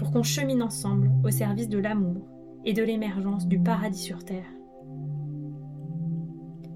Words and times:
pour 0.00 0.12
qu'on 0.12 0.22
chemine 0.22 0.62
ensemble 0.62 1.10
au 1.22 1.30
service 1.30 1.68
de 1.68 1.76
l'amour 1.76 2.26
et 2.64 2.72
de 2.72 2.82
l'émergence 2.82 3.46
du 3.46 3.62
paradis 3.62 4.00
sur 4.00 4.24
Terre. 4.24 4.50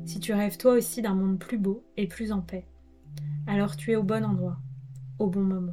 Si 0.05 0.21
tu 0.21 0.35
rêves 0.35 0.59
toi 0.59 0.75
aussi 0.75 1.01
d'un 1.01 1.15
monde 1.15 1.39
plus 1.39 1.57
beau 1.57 1.87
et 1.97 2.07
plus 2.07 2.33
en 2.33 2.43
paix, 2.43 2.69
alors 3.47 3.77
tu 3.79 3.93
es 3.93 3.97
au 3.97 4.03
bon 4.03 4.27
endroit, 4.27 4.59
au 5.19 5.29
bon 5.29 5.41
moment. 5.41 5.73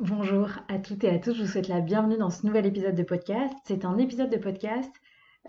Bonjour 0.00 0.50
à 0.68 0.78
toutes 0.78 1.02
et 1.04 1.08
à 1.08 1.18
tous, 1.18 1.32
je 1.32 1.44
vous 1.44 1.48
souhaite 1.48 1.68
la 1.68 1.80
bienvenue 1.80 2.18
dans 2.18 2.28
ce 2.28 2.46
nouvel 2.46 2.66
épisode 2.66 2.94
de 2.94 3.02
podcast. 3.02 3.54
C'est 3.64 3.86
un 3.86 3.96
épisode 3.96 4.28
de 4.28 4.36
podcast 4.36 4.92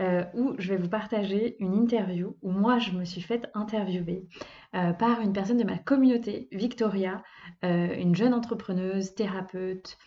euh, 0.01 0.25
où 0.33 0.55
je 0.57 0.69
vais 0.69 0.77
vous 0.77 0.89
partager 0.89 1.55
une 1.59 1.73
interview 1.73 2.35
où 2.41 2.51
moi 2.51 2.79
je 2.79 2.91
me 2.91 3.05
suis 3.05 3.21
faite 3.21 3.49
interviewer 3.53 4.27
euh, 4.75 4.91
par 4.91 5.21
une 5.21 5.31
personne 5.31 5.57
de 5.57 5.63
ma 5.63 5.77
communauté, 5.77 6.49
Victoria, 6.51 7.23
euh, 7.63 7.95
une 7.95 8.13
jeune 8.13 8.33
entrepreneuse, 8.33 9.15
thérapeute, 9.15 9.97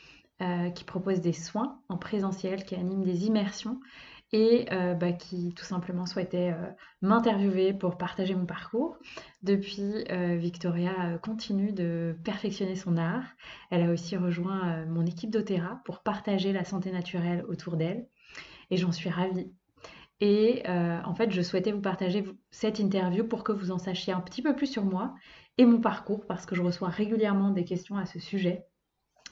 qui 0.77 0.84
propose 0.84 1.20
des 1.20 1.33
soins 1.33 1.81
en 1.89 1.97
présentiel, 1.97 2.64
qui 2.64 2.77
anime 2.77 3.03
des 3.03 3.27
immersions 3.27 3.81
et 4.31 4.66
bah, 4.70 5.11
qui 5.11 5.53
tout 5.53 5.64
simplement 5.64 6.06
souhaitait 6.06 6.55
m'interviewer 7.03 7.72
pour 7.72 7.98
partager 7.98 8.36
mon 8.36 8.47
parcours. 8.47 8.98
Depuis, 9.42 10.05
Victoria 10.36 11.19
continue 11.25 11.72
de 11.72 12.16
perfectionner 12.22 12.77
son 12.77 12.97
art. 12.98 13.25
Elle 13.70 13.83
a 13.83 13.91
aussi 13.91 14.16
rejoint 14.16 14.86
mon 14.86 15.05
équipe 15.05 15.31
d'Otera 15.31 15.81
pour 15.84 16.05
partager 16.05 16.53
la 16.53 16.62
santé 16.62 16.92
naturelle 16.92 17.44
autour 17.48 17.77
d'elle 17.77 18.06
et 18.70 18.77
j'en 18.77 18.92
suis 18.92 19.11
ravie. 19.11 19.50
Et 20.20 20.64
en 20.69 21.14
fait, 21.14 21.30
je 21.30 21.42
souhaitais 21.42 21.72
vous 21.72 21.80
partager 21.80 22.24
cette 22.50 22.78
interview 22.78 23.24
pour 23.24 23.44
que 23.44 23.52
vous 23.52 23.70
en 23.70 23.78
sachiez 23.78 24.12
un 24.12 24.20
petit 24.20 24.42
peu 24.42 24.56
plus 24.56 24.66
sur 24.66 24.84
moi 24.84 25.14
et 25.58 25.64
mon 25.64 25.80
parcours 25.80 26.27
parce 26.27 26.47
que 26.47 26.55
je 26.55 26.62
reçois 26.62 26.88
régulièrement 26.88 27.50
des 27.50 27.64
questions 27.64 27.97
à 27.97 28.06
ce 28.06 28.19
sujet. 28.19 28.64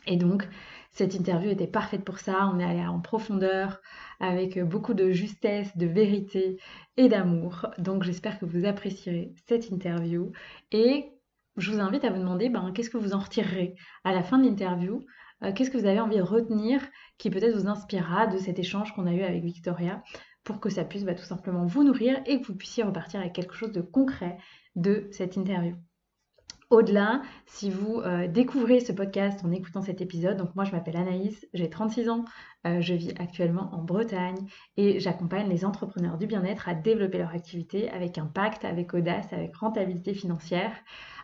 Et 0.07 0.17
donc, 0.17 0.49
cette 0.93 1.15
interview 1.15 1.51
était 1.51 1.67
parfaite 1.67 2.05
pour 2.05 2.19
ça. 2.19 2.51
On 2.55 2.61
est 2.61 2.65
allé 2.65 2.87
en 2.87 3.01
profondeur 3.01 3.81
avec 4.21 4.63
beaucoup 4.63 4.95
de 4.95 5.11
justesse, 5.11 5.77
de 5.77 5.87
vérité 5.87 6.61
et 6.97 7.09
d'amour. 7.09 7.67
Donc, 7.79 8.05
j'espère 8.05 8.39
que 8.39 8.45
vous 8.45 8.65
apprécierez 8.65 9.33
cette 9.49 9.71
interview. 9.71 10.31
Et 10.71 11.11
je 11.57 11.73
vous 11.73 11.81
invite 11.81 12.05
à 12.05 12.11
vous 12.11 12.19
demander 12.19 12.49
ben, 12.49 12.71
qu'est-ce 12.73 12.91
que 12.91 12.99
vous 12.99 13.15
en 13.15 13.19
retirerez 13.19 13.75
à 14.05 14.13
la 14.13 14.23
fin 14.23 14.39
de 14.39 14.47
l'interview? 14.47 15.05
Euh, 15.43 15.53
qu'est-ce 15.53 15.71
que 15.71 15.79
vous 15.79 15.87
avez 15.87 16.01
envie 16.01 16.17
de 16.17 16.23
retenir 16.23 16.81
qui 17.19 17.31
peut-être 17.31 17.57
vous 17.57 17.69
inspirera 17.69 18.27
de 18.27 18.39
cet 18.39 18.59
échange 18.59 18.95
qu'on 18.95 19.07
a 19.07 19.13
eu 19.13 19.23
avec 19.23 19.43
Victoria? 19.43 20.03
Pour 20.47 20.61
que 20.61 20.71
ça 20.71 20.85
puisse 20.85 21.05
bah, 21.05 21.15
tout 21.15 21.25
simplement 21.25 21.67
vous 21.67 21.83
nourrir 21.83 22.23
et 22.25 22.41
que 22.41 22.47
vous 22.47 22.55
puissiez 22.55 22.85
repartir 22.85 23.21
avec 23.21 23.35
quelque 23.35 23.55
chose 23.55 23.73
de 23.73 23.83
concret 23.83 24.39
de 24.77 25.09
cette 25.11 25.37
interview. 25.37 25.75
Au-delà, 26.71 27.23
si 27.47 27.71
vous 27.71 28.01
euh, 28.01 28.27
découvrez 28.27 28.81
ce 28.81 28.93
podcast 28.93 29.45
en 29.45 29.53
écoutant 29.53 29.83
cet 29.83 30.01
épisode, 30.01 30.37
donc 30.37 30.55
moi 30.57 30.65
je 30.65 30.73
m'appelle 30.73 30.97
Anaïs, 30.97 31.47
j'ai 31.53 31.69
36 31.69 32.09
ans, 32.09 32.25
euh, 32.67 32.81
je 32.81 32.95
vis 32.95 33.13
actuellement 33.19 33.71
en 33.73 33.83
Bretagne 33.83 34.47
et 34.77 34.99
j'accompagne 34.99 35.49
les 35.49 35.65
entrepreneurs 35.65 36.17
du 36.17 36.27
bien-être 36.27 36.69
à 36.69 36.75
développer 36.75 37.19
leur 37.19 37.31
activité 37.31 37.89
avec 37.91 38.19
impact, 38.19 38.65
avec 38.65 38.95
audace, 38.95 39.33
avec 39.33 39.55
rentabilité 39.57 40.15
financière 40.15 40.73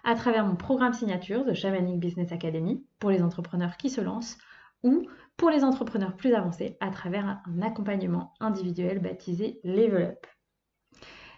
à 0.05 0.15
travers 0.15 0.47
mon 0.47 0.57
programme 0.57 0.95
signature 0.95 1.45
de 1.45 1.55
Shamanic 1.55 1.99
Business 1.99 2.33
Academy 2.33 2.85
pour 2.99 3.11
les 3.11 3.23
entrepreneurs 3.23 3.77
qui 3.77 3.91
se 3.91 4.01
lancent 4.01 4.39
ou 4.83 5.07
pour 5.37 5.51
les 5.51 5.65
entrepreneurs 5.65 6.17
plus 6.17 6.35
avancés 6.35 6.77
à 6.81 6.91
travers 6.91 7.41
un 7.47 7.63
accompagnement 7.63 8.35
individuel 8.41 9.01
baptisé 9.01 9.61
Level 9.65 10.03
Up. 10.03 10.27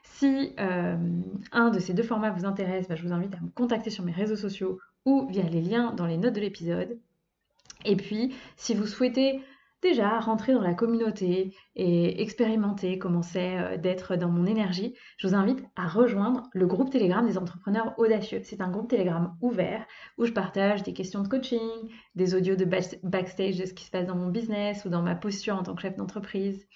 Si 0.03 0.55
euh, 0.61 0.97
un 1.53 1.71
de 1.71 1.79
ces 1.79 1.95
deux 1.95 2.03
formats 2.03 2.31
vous 2.31 2.45
intéresse, 2.45 2.87
bah, 2.89 2.95
je 2.95 3.03
vous 3.03 3.13
invite 3.13 3.35
à 3.35 3.41
me 3.41 3.49
contacter 3.51 3.91
sur 3.91 4.05
mes 4.05 4.13
réseaux 4.13 4.37
sociaux 4.37 4.79
ou 5.05 5.27
via 5.29 5.43
les 5.43 5.61
liens 5.61 5.93
dans 5.93 6.07
les 6.07 6.17
notes 6.17 6.35
de 6.35 6.41
l'épisode. 6.41 6.99
Et 7.85 7.97
puis, 7.97 8.35
si 8.57 8.75
vous 8.75 8.87
souhaitez 8.87 9.43
déjà 9.85 10.19
rentrer 10.19 10.55
dans 10.55 10.63
la 10.63 10.75
communauté 10.75 11.55
et 11.77 12.23
expérimenter 12.23 12.99
comment 12.99 13.23
c'est 13.23 13.59
euh, 13.59 13.77
d'être 13.77 14.17
dans 14.17 14.31
mon 14.31 14.47
énergie, 14.47 14.97
je 15.19 15.29
vous 15.29 15.35
invite 15.35 15.63
à 15.77 15.87
rejoindre 15.87 16.49
le 16.53 16.67
groupe 16.67 16.91
Telegram 16.91 17.25
des 17.25 17.39
entrepreneurs 17.39 17.95
audacieux. 17.99 18.41
C'est 18.43 18.63
un 18.63 18.71
groupe 18.71 18.89
Telegram 18.89 19.37
ouvert 19.43 19.87
où 20.19 20.25
je 20.25 20.33
partage 20.33 20.83
des 20.83 20.95
questions 20.95 21.23
de 21.23 21.29
coaching, 21.29 21.61
des 22.15 22.35
audios 22.35 22.57
de 22.57 22.65
backstage 22.65 23.59
de 23.59 23.67
ce 23.67 23.75
qui 23.75 23.85
se 23.85 23.91
passe 23.91 24.07
dans 24.07 24.17
mon 24.17 24.31
business 24.31 24.85
ou 24.87 24.89
dans 24.89 25.03
ma 25.03 25.15
posture 25.15 25.57
en 25.57 25.63
tant 25.63 25.75
que 25.75 25.83
chef 25.83 25.97
d'entreprise, 25.97 26.67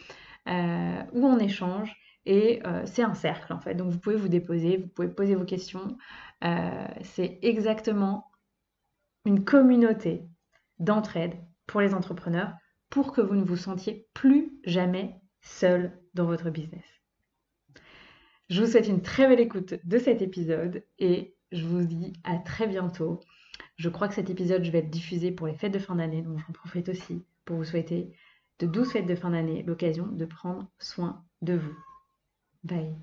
euh, 0.46 1.02
où 1.12 1.26
on 1.26 1.38
échange 1.38 1.96
et 2.26 2.60
euh, 2.66 2.82
c'est 2.84 3.02
un 3.02 3.14
cercle 3.14 3.54
en 3.54 3.58
fait. 3.58 3.74
Donc 3.74 3.90
vous 3.90 3.98
pouvez 3.98 4.16
vous 4.16 4.28
déposer, 4.28 4.76
vous 4.76 4.88
pouvez 4.88 5.08
poser 5.08 5.34
vos 5.34 5.46
questions. 5.46 5.96
C'est 7.02 7.40
exactement 7.42 8.30
une 9.24 9.44
communauté 9.44 10.28
d'entraide 10.78 11.34
pour 11.66 11.80
les 11.80 11.94
entrepreneurs 11.94 12.52
pour 12.90 13.12
que 13.12 13.20
vous 13.20 13.34
ne 13.34 13.44
vous 13.44 13.56
sentiez 13.56 14.06
plus 14.14 14.58
jamais 14.64 15.20
seul 15.40 15.98
dans 16.14 16.26
votre 16.26 16.50
business. 16.50 16.84
Je 18.48 18.62
vous 18.62 18.70
souhaite 18.70 18.88
une 18.88 19.02
très 19.02 19.28
belle 19.28 19.40
écoute 19.40 19.74
de 19.84 19.98
cet 19.98 20.22
épisode 20.22 20.82
et 20.98 21.34
je 21.52 21.66
vous 21.66 21.84
dis 21.84 22.14
à 22.24 22.38
très 22.38 22.66
bientôt. 22.66 23.20
Je 23.76 23.88
crois 23.88 24.08
que 24.08 24.14
cet 24.14 24.30
épisode, 24.30 24.64
je 24.64 24.70
vais 24.70 24.82
le 24.82 24.88
diffuser 24.88 25.30
pour 25.30 25.46
les 25.46 25.54
fêtes 25.54 25.72
de 25.72 25.78
fin 25.78 25.96
d'année, 25.96 26.22
donc 26.22 26.38
j'en 26.38 26.52
profite 26.52 26.88
aussi 26.88 27.22
pour 27.44 27.56
vous 27.56 27.64
souhaiter 27.64 28.12
de 28.58 28.66
douces 28.66 28.92
fêtes 28.92 29.06
de 29.06 29.14
fin 29.14 29.30
d'année, 29.30 29.62
l'occasion 29.62 30.06
de 30.06 30.24
prendre 30.24 30.66
soin 30.78 31.24
de 31.42 31.54
vous. 31.54 31.76
Bye. 32.64 32.94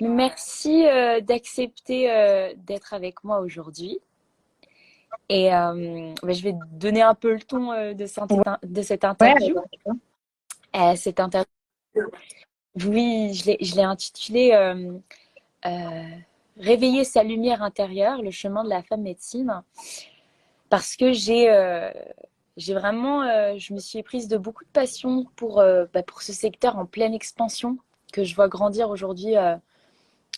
Merci 0.00 0.86
euh, 0.86 1.20
d'accepter 1.20 2.10
euh, 2.10 2.54
d'être 2.56 2.94
avec 2.94 3.24
moi 3.24 3.40
aujourd'hui. 3.40 3.98
Et 5.28 5.54
euh, 5.54 6.14
bah, 6.22 6.32
je 6.32 6.42
vais 6.42 6.54
donner 6.72 7.02
un 7.02 7.14
peu 7.14 7.32
le 7.32 7.40
ton 7.40 7.72
de, 7.92 8.06
cette, 8.06 8.30
de 8.62 8.82
cette 8.82 9.04
interview. 9.04 9.56
cette 10.96 11.20
interview, 11.20 11.48
oui, 12.86 13.34
je 13.34 13.74
l'ai 13.74 13.82
intitulée 13.82 14.84
Réveiller 16.56 17.04
sa 17.04 17.22
lumière 17.22 17.62
intérieure, 17.62 18.20
le 18.20 18.32
chemin 18.32 18.64
de 18.64 18.68
la 18.68 18.82
femme 18.82 19.02
médecine. 19.02 19.62
Parce 20.70 20.96
que 20.96 21.12
j'ai 21.12 21.48
j'ai 22.58 22.74
vraiment, 22.74 23.22
euh, 23.22 23.54
je 23.56 23.72
me 23.72 23.78
suis 23.78 24.02
prise 24.02 24.26
de 24.26 24.36
beaucoup 24.36 24.64
de 24.64 24.70
passion 24.70 25.24
pour, 25.36 25.60
euh, 25.60 25.86
bah, 25.94 26.02
pour 26.02 26.22
ce 26.22 26.32
secteur 26.32 26.76
en 26.76 26.86
pleine 26.86 27.14
expansion 27.14 27.78
que 28.12 28.24
je 28.24 28.34
vois 28.34 28.48
grandir 28.48 28.90
aujourd'hui 28.90 29.36
euh, 29.36 29.54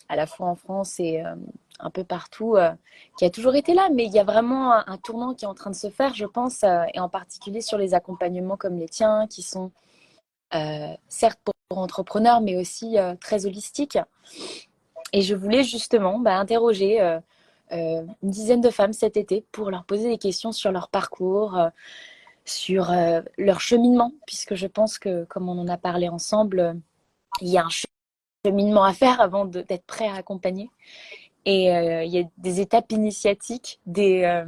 à 0.07 0.15
la 0.15 0.27
fois 0.27 0.47
en 0.47 0.55
France 0.55 0.99
et 0.99 1.23
un 1.81 1.89
peu 1.89 2.03
partout, 2.03 2.57
qui 3.17 3.25
a 3.25 3.29
toujours 3.29 3.55
été 3.55 3.73
là, 3.73 3.89
mais 3.93 4.05
il 4.05 4.13
y 4.13 4.19
a 4.19 4.23
vraiment 4.23 4.71
un, 4.73 4.97
tournant 4.97 5.33
qui 5.33 5.45
est 5.45 5.47
en 5.47 5.53
train 5.53 5.69
de 5.69 5.75
se 5.75 5.89
faire, 5.89 6.13
je 6.13 6.25
pense, 6.25 6.63
et 6.63 6.99
en 6.99 7.09
particulier 7.09 7.61
sur 7.61 7.77
les 7.77 7.93
accompagnements 7.93 8.57
comme 8.57 8.77
les 8.77 8.89
tiens, 8.89 9.27
qui 9.27 9.41
sont 9.41 9.71
certes 11.07 11.39
pour, 11.43 11.77
entrepreneurs, 11.77 12.41
mais 12.41 12.57
aussi 12.57 12.97
très 13.19 13.45
holistiques. 13.45 13.97
Et 15.13 15.21
je 15.21 15.35
voulais 15.35 15.63
justement 15.63 16.19
bah, 16.19 16.37
interroger 16.37 16.99
une 17.71 18.15
dizaine 18.23 18.61
de 18.61 18.69
femmes 18.69 18.93
cet 18.93 19.17
été 19.17 19.45
pour 19.51 19.71
leur 19.71 19.85
poser 19.85 20.09
des 20.09 20.17
questions 20.17 20.51
sur 20.51 20.71
leur 20.71 20.89
parcours, 20.89 21.57
sur 22.45 22.91
euh, 22.91 23.21
leur 23.37 23.59
cheminement, 23.59 24.13
puisque 24.25 24.55
je 24.55 24.67
pense 24.67 24.99
que, 24.99 25.25
comme 25.25 25.49
on 25.49 25.57
en 25.59 25.67
a 25.67 25.77
parlé 25.77 26.09
ensemble, 26.09 26.79
il 27.41 27.49
y 27.49 27.57
a 27.57 27.65
un 27.65 27.69
cheminement 28.45 28.83
à 28.83 28.93
faire 28.93 29.21
avant 29.21 29.45
d'être 29.45 29.85
prêt 29.85 30.07
à 30.07 30.15
accompagner. 30.15 30.69
Et 31.45 31.73
euh, 31.75 32.03
il 32.03 32.11
y 32.11 32.19
a 32.19 32.23
des 32.37 32.61
étapes 32.61 32.91
initiatiques, 32.91 33.79
des, 33.85 34.23
euh, 34.23 34.45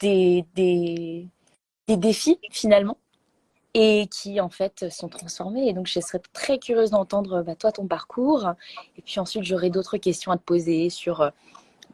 des, 0.00 0.44
des, 0.54 1.26
des, 1.86 1.96
défis 1.96 2.38
finalement, 2.50 2.98
et 3.72 4.08
qui 4.10 4.40
en 4.40 4.50
fait 4.50 4.90
sont 4.90 5.08
transformés. 5.08 5.68
Et 5.68 5.72
donc 5.72 5.86
je 5.86 6.00
serais 6.00 6.20
très 6.32 6.58
curieuse 6.58 6.90
d'entendre 6.90 7.42
bah, 7.42 7.54
toi 7.54 7.72
ton 7.72 7.86
parcours. 7.86 8.52
Et 8.98 9.02
puis 9.02 9.20
ensuite 9.20 9.44
j'aurai 9.44 9.70
d'autres 9.70 9.96
questions 9.96 10.32
à 10.32 10.36
te 10.36 10.42
poser 10.42 10.90
sur 10.90 11.22
euh, 11.22 11.30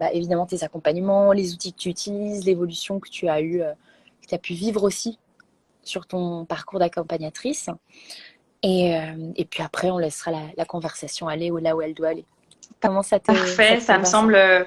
bah, 0.00 0.12
évidemment 0.12 0.46
tes 0.46 0.64
accompagnements, 0.64 1.32
les 1.32 1.52
outils 1.52 1.72
que 1.72 1.78
tu 1.78 1.88
utilises, 1.90 2.44
l'évolution 2.44 2.98
que 2.98 3.08
tu 3.08 3.28
as 3.28 3.40
eu, 3.40 3.60
que 4.20 4.26
tu 4.26 4.34
as 4.34 4.38
pu 4.38 4.54
vivre 4.54 4.82
aussi 4.82 5.18
sur 5.84 6.06
ton 6.06 6.44
parcours 6.44 6.80
d'accompagnatrice. 6.80 7.70
Et, 8.62 8.96
et, 9.36 9.44
puis 9.44 9.62
après, 9.62 9.90
on 9.90 9.98
laissera 9.98 10.30
la, 10.30 10.40
la 10.56 10.64
conversation 10.64 11.28
aller 11.28 11.52
là 11.60 11.76
où 11.76 11.82
elle 11.82 11.92
doit 11.92 12.08
aller. 12.08 12.24
Comment 12.84 13.02
ça 13.02 13.18
te 13.18 13.26
Parfait, 13.26 13.80
ça, 13.80 13.98
me 13.98 14.04
semble 14.04 14.34
euh, 14.34 14.64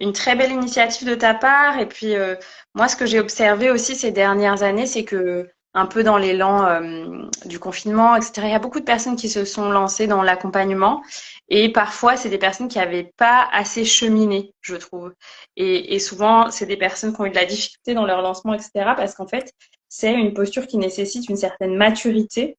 une 0.00 0.12
très 0.12 0.36
belle 0.36 0.52
initiative 0.52 1.08
de 1.08 1.14
ta 1.14 1.34
part. 1.34 1.78
Et 1.78 1.86
puis, 1.86 2.14
euh, 2.14 2.36
moi, 2.74 2.88
ce 2.88 2.96
que 2.96 3.06
j'ai 3.06 3.18
observé 3.18 3.70
aussi 3.70 3.96
ces 3.96 4.12
dernières 4.12 4.62
années, 4.62 4.86
c'est 4.86 5.04
que 5.04 5.48
un 5.74 5.84
peu 5.84 6.02
dans 6.02 6.16
l'élan 6.16 6.64
euh, 6.64 7.28
du 7.44 7.58
confinement, 7.58 8.16
etc., 8.16 8.32
il 8.44 8.50
y 8.50 8.54
a 8.54 8.58
beaucoup 8.58 8.80
de 8.80 8.84
personnes 8.84 9.16
qui 9.16 9.28
se 9.28 9.44
sont 9.44 9.70
lancées 9.70 10.06
dans 10.06 10.22
l'accompagnement. 10.22 11.02
Et 11.48 11.70
parfois, 11.70 12.16
c'est 12.16 12.30
des 12.30 12.38
personnes 12.38 12.68
qui 12.68 12.78
n'avaient 12.78 13.12
pas 13.18 13.46
assez 13.52 13.84
cheminé, 13.84 14.54
je 14.62 14.76
trouve. 14.76 15.12
Et, 15.56 15.94
et 15.94 15.98
souvent, 15.98 16.50
c'est 16.50 16.64
des 16.64 16.78
personnes 16.78 17.14
qui 17.14 17.20
ont 17.20 17.26
eu 17.26 17.30
de 17.30 17.34
la 17.34 17.44
difficulté 17.44 17.92
dans 17.92 18.06
leur 18.06 18.22
lancement, 18.22 18.54
etc., 18.54 18.70
parce 18.96 19.14
qu'en 19.14 19.26
fait, 19.26 19.52
c'est 19.88 20.12
une 20.12 20.34
posture 20.34 20.66
qui 20.66 20.78
nécessite 20.78 21.28
une 21.28 21.36
certaine 21.36 21.76
maturité 21.76 22.56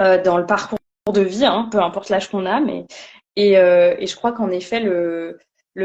euh, 0.00 0.22
dans 0.22 0.38
le 0.38 0.46
parcours 0.46 0.78
de 1.12 1.20
vie, 1.22 1.44
hein, 1.44 1.68
peu 1.72 1.82
importe 1.82 2.08
l'âge 2.08 2.30
qu'on 2.30 2.46
a, 2.46 2.60
mais 2.60 2.86
euh, 3.38 3.94
et, 3.98 4.06
je 4.06 4.16
crois 4.16 4.32
qu'en 4.32 4.50
effet, 4.50 4.80
le, 4.80 5.38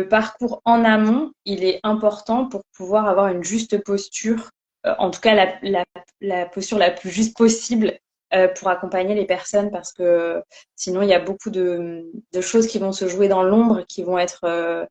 parcours 0.10 0.62
en 0.66 0.84
amont, 0.84 1.32
il 1.46 1.64
est 1.64 1.80
important 1.84 2.48
pour 2.48 2.64
pouvoir 2.76 3.08
avoir 3.08 3.28
une 3.28 3.44
juste 3.44 3.84
posture, 3.84 4.50
euh, 4.88 4.96
en 4.98 5.12
tout 5.12 5.22
cas 5.22 5.56
la, 5.62 6.46
posture 6.48 6.80
la 6.80 6.90
plus 6.90 7.12
juste 7.12 7.38
possible 7.38 8.00
euh, 8.34 8.48
pour 8.48 8.70
accompagner 8.70 9.14
les 9.14 9.26
personnes, 9.26 9.70
parce 9.70 9.94
que 9.94 10.42
sinon, 10.76 11.04
il 11.04 11.10
y 11.10 11.14
a 11.14 11.20
beaucoup 11.20 11.52
de, 11.52 12.10
choses 12.42 12.68
qui 12.68 12.80
vont 12.80 12.92
se 12.92 13.08
jouer 13.08 13.28
dans 13.28 13.44
l'ombre, 13.44 13.86
qui 13.88 14.04
vont 14.04 14.18
être 14.18 14.88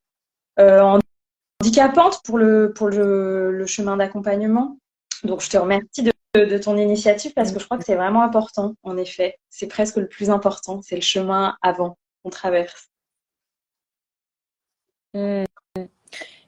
handicapantes 1.60 2.22
pour 2.24 2.38
le, 2.38 2.72
pour 2.72 2.88
le, 2.88 3.64
chemin 3.66 3.96
d'accompagnement. 3.96 4.78
Donc, 5.24 5.40
je 5.40 5.50
te 5.50 5.56
remercie 5.56 6.04
de, 6.04 6.12
de, 6.34 6.58
ton 6.58 6.76
initiative 6.76 7.32
parce 7.34 7.50
que 7.50 7.58
je 7.58 7.64
crois 7.64 7.78
que 7.78 7.84
c'est 7.84 7.96
vraiment 7.96 8.22
important, 8.22 8.74
en 8.84 8.96
effet. 8.96 9.36
C'est 9.50 9.66
presque 9.66 9.96
le 9.96 10.06
plus 10.06 10.30
important, 10.30 10.80
c'est 10.82 10.96
le 10.96 11.02
chemin 11.02 11.56
avant 11.62 11.96
on 12.24 12.30
traverse. 12.30 12.90
Mmh. 15.14 15.44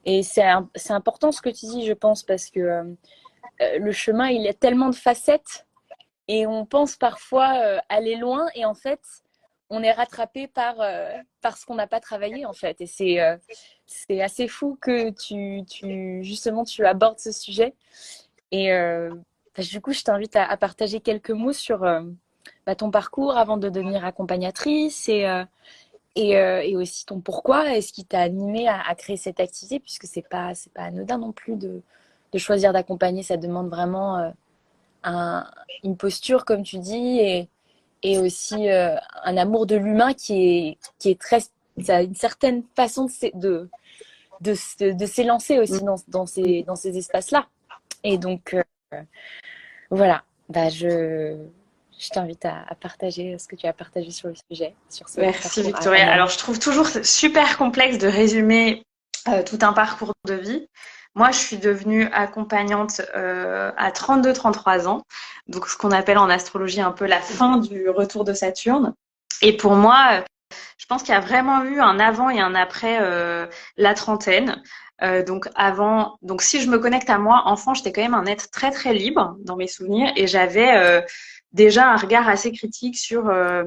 Et 0.07 0.23
c'est 0.23 0.43
important 0.91 1.33
ce 1.33 1.41
que 1.41 1.49
tu 1.49 1.67
dis, 1.67 1.87
je 1.87 1.93
pense, 1.93 2.23
parce 2.23 2.51
que 2.51 2.61
euh, 2.61 2.85
euh, 3.63 3.79
le 3.79 3.93
chemin, 3.93 4.29
il 4.29 4.47
a 4.47 4.53
tellement 4.53 4.91
de 4.91 4.95
facettes 4.95 5.67
et 6.29 6.47
on 6.47 6.67
pense 6.67 6.97
parfois 6.97 7.57
euh, 7.57 7.79
aller 7.89 8.17
loin 8.17 8.47
et 8.55 8.65
en 8.65 8.75
fait, 8.75 9.01
on 9.71 9.83
est 9.83 9.93
rattrapé 9.93 10.47
par, 10.47 10.77
par 11.41 11.57
ce 11.57 11.65
qu'on 11.65 11.75
n'a 11.75 11.87
pas 11.87 11.99
travaillé 11.99 12.45
en 12.45 12.53
fait. 12.53 12.81
Et 12.81 12.87
c'est 12.87 13.19
c'est 13.87 14.21
assez 14.21 14.47
fou 14.47 14.79
que 14.81 15.11
tu, 15.11 15.65
tu, 15.65 16.23
justement 16.23 16.65
tu 16.65 16.85
abordes 16.85 17.19
ce 17.19 17.33
sujet. 17.33 17.75
Et 18.51 18.69
bah, 18.71 19.63
du 19.63 19.81
coup, 19.81 19.93
je 19.93 20.03
t'invite 20.03 20.37
à, 20.37 20.55
partager 20.59 21.01
quelques 21.01 21.31
mots 21.31 21.55
sur 21.55 21.83
bah, 22.67 22.75
ton 22.75 22.91
parcours 22.91 23.37
avant 23.37 23.57
de 23.57 23.69
devenir 23.69 24.05
accompagnatrice 24.05 25.09
et, 25.09 25.27
euh, 25.27 25.45
et, 26.17 26.39
euh, 26.39 26.63
et, 26.63 26.77
aussi 26.77 27.05
ton 27.07 27.21
pourquoi. 27.21 27.75
Est-ce 27.75 27.93
qui 27.93 28.05
t'a 28.05 28.21
animé 28.21 28.69
à, 28.69 28.95
créer 28.95 29.17
cette 29.17 29.41
activité 29.41 29.81
puisque 29.81 30.07
c'est 30.07 30.27
pas 30.27 30.55
c'est 30.55 30.73
pas 30.73 30.85
anodin 30.85 31.19
non 31.19 31.33
plus 31.33 31.57
de, 31.57 31.83
de 32.33 32.39
choisir 32.39 32.73
d'accompagner. 32.73 33.23
Ça 33.23 33.37
demande 33.37 33.69
vraiment 33.69 34.19
euh, 34.19 34.31
un, 35.03 35.47
une 35.83 35.97
posture 35.97 36.45
comme 36.45 36.63
tu 36.63 36.79
dis 36.79 37.19
et, 37.21 37.49
et 38.03 38.19
aussi 38.19 38.69
un 38.69 39.37
amour 39.37 39.67
de 39.67 39.77
l'humain 39.77 40.15
qui 40.15 40.47
est 40.47 40.79
qui 40.99 41.11
est 41.11 41.21
très 41.21 41.41
ça 41.83 41.97
a 41.97 42.03
une 42.03 42.15
certaine 42.15 42.63
façon 42.77 43.09
de 43.35 43.69
de, 44.41 44.55
de, 44.81 44.93
de 44.93 45.07
s'élancer 45.07 45.59
aussi 45.59 45.83
dans, 45.83 45.97
dans 46.09 46.27
ces 46.27 46.63
dans 46.65 46.77
ces 46.77 46.97
espaces 46.97 47.31
là. 47.31 47.47
Et 48.05 48.19
donc 48.19 48.57
voilà. 49.91 50.25
Bah 50.51 50.69
je 50.69 51.39
je 51.99 52.09
t'invite 52.09 52.45
à, 52.45 52.67
partager 52.81 53.39
ce 53.39 53.47
que 53.47 53.57
tu 53.57 53.67
as 53.67 53.73
partagé 53.73 54.11
sur 54.11 54.29
le 54.29 54.35
sujet. 54.51 54.75
Sur 54.89 55.09
ce 55.09 55.21
Merci 55.21 55.63
Victoria. 55.63 56.11
Alors 56.11 56.29
je 56.29 56.39
trouve 56.39 56.59
toujours 56.59 56.87
super 56.87 57.57
complexe 57.57 57.99
de 57.99 58.09
résumer 58.09 58.85
euh, 59.29 59.43
tout 59.43 59.59
un 59.63 59.73
parcours 59.73 60.13
de 60.27 60.35
vie. 60.35 60.69
Moi, 61.15 61.31
je 61.31 61.39
suis 61.39 61.57
devenue 61.57 62.09
accompagnante 62.13 63.01
euh, 63.17 63.71
à 63.77 63.91
32-33 63.91 64.87
ans, 64.87 65.03
donc 65.47 65.69
ce 65.69 65.79
qu'on 65.79 65.93
appelle 65.93 66.19
en 66.19 66.29
astrologie 66.29 66.81
un 66.81 66.91
peu 66.91 67.07
la 67.07 67.21
fin 67.21 67.57
du 67.59 67.89
retour 67.89 68.25
de 68.25 68.35
Saturne. 68.35 68.93
Et 69.41 69.57
pour 69.57 69.77
moi, 69.77 70.09
euh, 70.13 70.57
je 70.77 70.87
pense 70.87 71.03
qu'il 71.03 71.15
y 71.15 71.17
a 71.17 71.21
vraiment 71.21 71.63
eu 71.63 71.81
un 71.81 72.01
avant 72.01 72.29
et 72.29 72.41
un 72.41 72.55
après 72.55 72.99
la 73.77 73.95
trentaine. 73.95 74.63
donc 75.27 75.49
avant, 75.55 76.19
donc 76.23 76.43
si 76.43 76.61
je 76.61 76.69
me 76.69 76.79
connecte 76.79 77.09
à 77.09 77.19
moi, 77.19 77.43
enfant, 77.47 77.75
j'étais 77.75 77.93
quand 77.93 78.03
même 78.03 78.15
un 78.15 78.27
être 78.27 78.51
très 78.51 78.71
très 78.71 78.93
libre 78.93 79.37
dans 79.41 79.57
mes 79.57 79.67
souvenirs 79.67 80.13
et 80.17 80.27
j'avais 80.27 81.03
déjà 81.55 81.91
un 81.91 81.97
regard 81.97 82.29
assez 82.29 82.53
critique 82.53 82.99
sur 82.99 83.29
euh, 83.29 83.63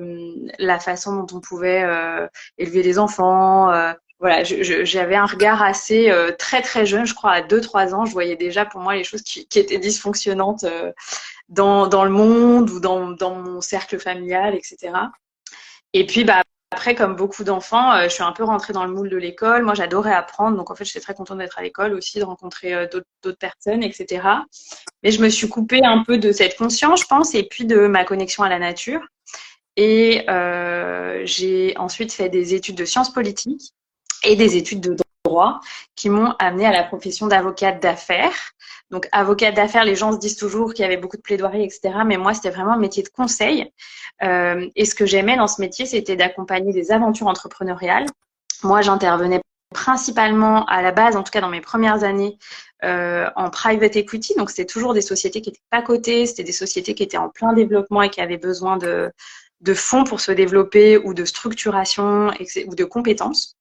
la 0.60 0.80
façon 0.80 1.16
dont 1.16 1.38
on 1.38 1.42
pouvait 1.42 1.84
euh, 1.84 2.28
élever 2.58 2.84
les 2.84 3.00
enfants. 3.00 3.72
Euh, 3.72 3.94
voilà, 4.20 4.44
j'avais 4.44 5.16
un 5.16 5.28
regard 5.28 5.62
assez 5.62 6.12
très 6.40 6.64
très 6.64 6.88
jeune, 6.88 7.06
je 7.06 7.14
crois 7.14 7.34
à 7.34 7.42
2-3 7.42 7.94
ans, 7.94 8.06
je 8.06 8.14
voyais 8.14 8.36
déjà 8.36 8.66
pour 8.66 8.82
moi 8.82 8.96
les 8.96 9.04
choses 9.04 9.22
qui, 9.22 9.48
qui 9.48 9.60
étaient 9.60 9.78
dysfonctionnantes 9.78 10.66
dans, 11.50 11.86
dans 11.86 12.04
le 12.04 12.10
monde 12.10 12.72
ou 12.72 12.80
dans, 12.80 13.12
dans 13.12 13.36
mon 13.36 13.62
cercle 13.62 14.00
familial, 14.00 14.56
etc. 14.56 14.92
Et 15.94 16.08
puis 16.08 16.24
bah 16.24 16.42
après, 16.78 16.94
comme 16.94 17.16
beaucoup 17.16 17.44
d'enfants, 17.44 17.92
euh, 17.94 18.04
je 18.04 18.10
suis 18.10 18.22
un 18.22 18.32
peu 18.32 18.44
rentrée 18.44 18.72
dans 18.72 18.86
le 18.86 18.94
moule 18.94 19.10
de 19.10 19.18
l'école. 19.18 19.64
Moi, 19.64 19.74
j'adorais 19.74 20.14
apprendre. 20.14 20.56
Donc, 20.56 20.70
en 20.70 20.76
fait, 20.76 20.86
j'étais 20.86 21.00
très 21.00 21.16
contente 21.16 21.40
d'être 21.40 21.58
à 21.58 21.64
l'école 21.64 21.96
aussi, 21.96 22.20
de 22.20 22.24
rencontrer 22.24 22.76
euh, 22.76 22.86
d'autres 22.86 23.40
personnes, 23.40 23.82
etc. 23.82 24.28
Mais 25.02 25.10
je 25.10 25.20
me 25.20 25.28
suis 25.28 25.50
coupée 25.50 25.84
un 25.84 26.04
peu 26.04 26.20
de 26.20 26.32
cette 26.32 26.56
conscience, 26.56 27.02
je 27.02 27.08
pense, 27.08 27.34
et 27.34 27.42
puis 27.42 27.66
de 27.66 27.88
ma 27.88 28.04
connexion 28.06 28.44
à 28.44 28.50
la 28.50 28.60
nature. 28.60 29.02
Et 29.76 30.30
euh, 30.30 31.24
j'ai 31.26 31.76
ensuite 31.78 32.14
fait 32.14 32.30
des 32.30 32.54
études 32.54 32.76
de 32.76 32.86
sciences 32.86 33.12
politiques 33.12 33.74
et 34.24 34.36
des 34.36 34.56
études 34.56 34.82
de 34.82 34.96
qui 35.96 36.10
m'ont 36.10 36.34
amenée 36.40 36.66
à 36.66 36.72
la 36.72 36.84
profession 36.84 37.28
d'avocate 37.28 37.82
d'affaires. 37.82 38.54
Donc, 38.90 39.08
avocate 39.12 39.56
d'affaires, 39.56 39.84
les 39.84 39.96
gens 39.96 40.14
se 40.14 40.18
disent 40.18 40.38
toujours 40.38 40.74
qu'il 40.74 40.84
y 40.84 40.86
avait 40.86 40.98
beaucoup 40.98 41.18
de 41.18 41.22
plaidoiries, 41.22 41.64
etc. 41.64 42.00
Mais 42.06 42.18
moi, 42.18 42.34
c'était 42.34 42.50
vraiment 42.50 42.74
un 42.74 42.80
métier 42.80 43.04
de 43.04 43.10
conseil. 43.10 43.72
Euh, 44.24 44.68
et 44.76 44.86
ce 44.86 44.96
que 44.96 45.06
j'aimais 45.06 45.36
dans 45.36 45.48
ce 45.48 45.62
métier, 45.62 45.86
c'était 45.86 46.16
d'accompagner 46.16 46.72
des 46.72 46.92
aventures 46.92 47.28
entrepreneuriales. 47.28 48.06
Moi, 48.64 48.82
j'intervenais 48.82 49.42
principalement 49.74 50.66
à 50.66 50.82
la 50.82 50.92
base, 50.92 51.18
en 51.18 51.24
tout 51.24 51.32
cas 51.32 51.42
dans 51.42 51.50
mes 51.50 51.60
premières 51.60 52.04
années, 52.06 52.38
euh, 52.86 53.30
en 53.36 53.50
private 53.50 53.98
equity. 53.98 54.36
Donc, 54.38 54.50
c'était 54.50 54.66
toujours 54.66 54.94
des 54.94 55.02
sociétés 55.02 55.42
qui 55.42 55.50
étaient 55.50 55.60
pas 55.70 55.82
cotées, 55.82 56.26
c'était 56.26 56.44
des 56.44 56.54
sociétés 56.54 56.96
qui 56.96 57.04
étaient 57.04 57.18
en 57.18 57.30
plein 57.30 57.54
développement 57.54 58.02
et 58.02 58.10
qui 58.10 58.22
avaient 58.22 58.38
besoin 58.38 58.78
de, 58.78 59.12
de 59.62 59.74
fonds 59.74 60.04
pour 60.04 60.22
se 60.22 60.32
développer 60.32 60.98
ou 60.98 61.14
de 61.14 61.26
structuration 61.26 62.32
ou 62.68 62.76
de 62.76 62.84
compétences. 62.86 63.58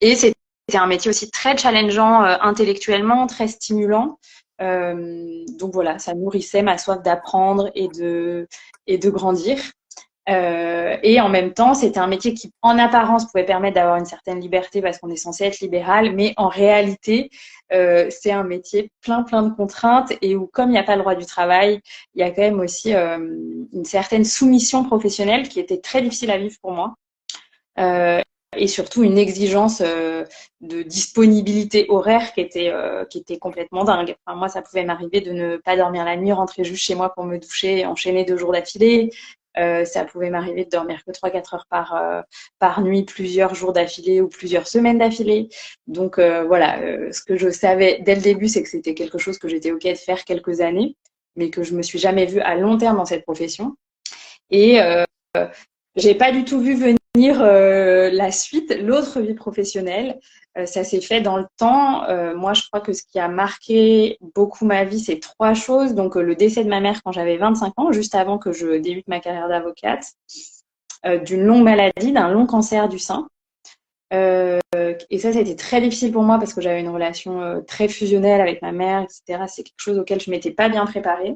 Et 0.00 0.16
c'était 0.16 0.36
un 0.74 0.86
métier 0.86 1.08
aussi 1.08 1.30
très 1.30 1.56
challengeant 1.56 2.24
euh, 2.24 2.36
intellectuellement, 2.40 3.26
très 3.26 3.48
stimulant. 3.48 4.18
Euh, 4.60 5.44
donc 5.58 5.72
voilà, 5.72 5.98
ça 5.98 6.14
nourrissait 6.14 6.62
ma 6.62 6.78
soif 6.78 7.02
d'apprendre 7.02 7.70
et 7.74 7.88
de, 7.88 8.46
et 8.86 8.98
de 8.98 9.10
grandir. 9.10 9.58
Euh, 10.28 10.96
et 11.02 11.20
en 11.20 11.28
même 11.28 11.52
temps, 11.52 11.74
c'était 11.74 11.98
un 11.98 12.06
métier 12.06 12.32
qui, 12.32 12.52
en 12.62 12.78
apparence, 12.78 13.26
pouvait 13.26 13.44
permettre 13.44 13.74
d'avoir 13.74 13.96
une 13.96 14.04
certaine 14.04 14.40
liberté 14.40 14.80
parce 14.80 14.98
qu'on 14.98 15.10
est 15.10 15.16
censé 15.16 15.44
être 15.44 15.58
libéral, 15.60 16.14
mais 16.14 16.32
en 16.36 16.48
réalité, 16.48 17.30
euh, 17.72 18.06
c'est 18.10 18.30
un 18.30 18.44
métier 18.44 18.92
plein, 19.00 19.24
plein 19.24 19.42
de 19.42 19.52
contraintes 19.54 20.12
et 20.22 20.36
où, 20.36 20.46
comme 20.46 20.68
il 20.68 20.72
n'y 20.72 20.78
a 20.78 20.84
pas 20.84 20.94
le 20.94 21.02
droit 21.02 21.16
du 21.16 21.26
travail, 21.26 21.80
il 22.14 22.20
y 22.20 22.22
a 22.22 22.30
quand 22.30 22.42
même 22.42 22.60
aussi 22.60 22.94
euh, 22.94 23.18
une 23.72 23.84
certaine 23.84 24.24
soumission 24.24 24.84
professionnelle 24.84 25.48
qui 25.48 25.58
était 25.58 25.78
très 25.78 26.02
difficile 26.02 26.30
à 26.30 26.38
vivre 26.38 26.56
pour 26.62 26.72
moi. 26.72 26.94
Et 28.56 28.66
surtout 28.66 29.02
une 29.02 29.16
exigence 29.16 29.80
euh, 29.80 30.24
de 30.60 30.82
disponibilité 30.82 31.86
horaire 31.88 32.34
qui 32.34 32.42
était 32.42 32.68
euh, 32.70 33.06
qui 33.06 33.18
était 33.18 33.38
complètement 33.38 33.84
dingue. 33.84 34.14
Moi, 34.26 34.48
ça 34.48 34.60
pouvait 34.60 34.84
m'arriver 34.84 35.22
de 35.22 35.32
ne 35.32 35.56
pas 35.56 35.74
dormir 35.76 36.04
la 36.04 36.16
nuit, 36.16 36.32
rentrer 36.32 36.62
juste 36.62 36.82
chez 36.82 36.94
moi 36.94 37.14
pour 37.14 37.24
me 37.24 37.38
doucher, 37.38 37.86
enchaîner 37.86 38.24
deux 38.24 38.36
jours 38.36 38.52
d'affilée. 38.52 39.10
Euh, 39.58 39.84
ça 39.86 40.04
pouvait 40.04 40.30
m'arriver 40.30 40.64
de 40.64 40.70
dormir 40.70 41.02
que 41.04 41.12
3-4 41.12 41.54
heures 41.54 41.66
par 41.70 42.24
par 42.58 42.82
nuit, 42.82 43.04
plusieurs 43.04 43.54
jours 43.54 43.72
d'affilée 43.72 44.20
ou 44.20 44.28
plusieurs 44.28 44.68
semaines 44.68 44.98
d'affilée. 44.98 45.48
Donc 45.86 46.18
voilà, 46.18 46.78
ce 47.10 47.22
que 47.22 47.36
je 47.38 47.48
savais 47.48 48.00
dès 48.02 48.14
le 48.16 48.22
début, 48.22 48.48
c'est 48.48 48.62
que 48.62 48.68
c'était 48.68 48.94
quelque 48.94 49.18
chose 49.18 49.38
que 49.38 49.48
j'étais 49.48 49.72
ok 49.72 49.84
de 49.84 49.94
faire 49.94 50.24
quelques 50.24 50.60
années, 50.60 50.96
mais 51.36 51.48
que 51.48 51.62
je 51.62 51.74
me 51.74 51.82
suis 51.82 51.98
jamais 51.98 52.26
vue 52.26 52.40
à 52.40 52.54
long 52.56 52.76
terme 52.76 52.98
dans 52.98 53.06
cette 53.06 53.24
profession. 53.24 53.76
Et 54.50 54.78
j'ai 55.96 56.14
pas 56.14 56.32
du 56.32 56.44
tout 56.44 56.60
vu 56.60 56.74
venir 56.74 56.96
euh, 57.42 58.10
la 58.10 58.32
suite, 58.32 58.74
l'autre 58.80 59.20
vie 59.20 59.34
professionnelle. 59.34 60.18
Euh, 60.58 60.66
ça 60.66 60.84
s'est 60.84 61.00
fait 61.00 61.20
dans 61.20 61.36
le 61.36 61.46
temps. 61.58 62.04
Euh, 62.04 62.34
moi, 62.34 62.54
je 62.54 62.62
crois 62.66 62.80
que 62.80 62.92
ce 62.92 63.02
qui 63.02 63.18
a 63.18 63.28
marqué 63.28 64.18
beaucoup 64.34 64.64
ma 64.64 64.84
vie, 64.84 65.00
c'est 65.00 65.20
trois 65.20 65.54
choses. 65.54 65.94
Donc, 65.94 66.14
le 66.14 66.34
décès 66.34 66.64
de 66.64 66.70
ma 66.70 66.80
mère 66.80 67.02
quand 67.02 67.12
j'avais 67.12 67.36
25 67.36 67.72
ans, 67.76 67.92
juste 67.92 68.14
avant 68.14 68.38
que 68.38 68.52
je 68.52 68.78
débute 68.78 69.08
ma 69.08 69.20
carrière 69.20 69.48
d'avocate, 69.48 70.12
d'une 71.24 71.42
longue 71.42 71.64
maladie, 71.64 72.12
d'un 72.12 72.30
long 72.30 72.46
cancer 72.46 72.88
du 72.88 72.98
sein. 73.00 73.26
et 74.12 75.18
ça, 75.18 75.32
ça 75.32 75.38
a 75.38 75.42
été 75.42 75.56
très 75.56 75.80
difficile 75.80 76.12
pour 76.12 76.22
moi 76.22 76.38
parce 76.38 76.54
que 76.54 76.60
j'avais 76.60 76.80
une 76.80 76.90
relation 76.90 77.62
très 77.66 77.88
fusionnelle 77.88 78.40
avec 78.40 78.62
ma 78.62 78.72
mère, 78.72 79.02
etc. 79.02 79.44
C'est 79.48 79.64
quelque 79.64 79.74
chose 79.78 79.98
auquel 79.98 80.20
je 80.20 80.30
m'étais 80.30 80.52
pas 80.52 80.68
bien 80.68 80.86
préparée. 80.86 81.34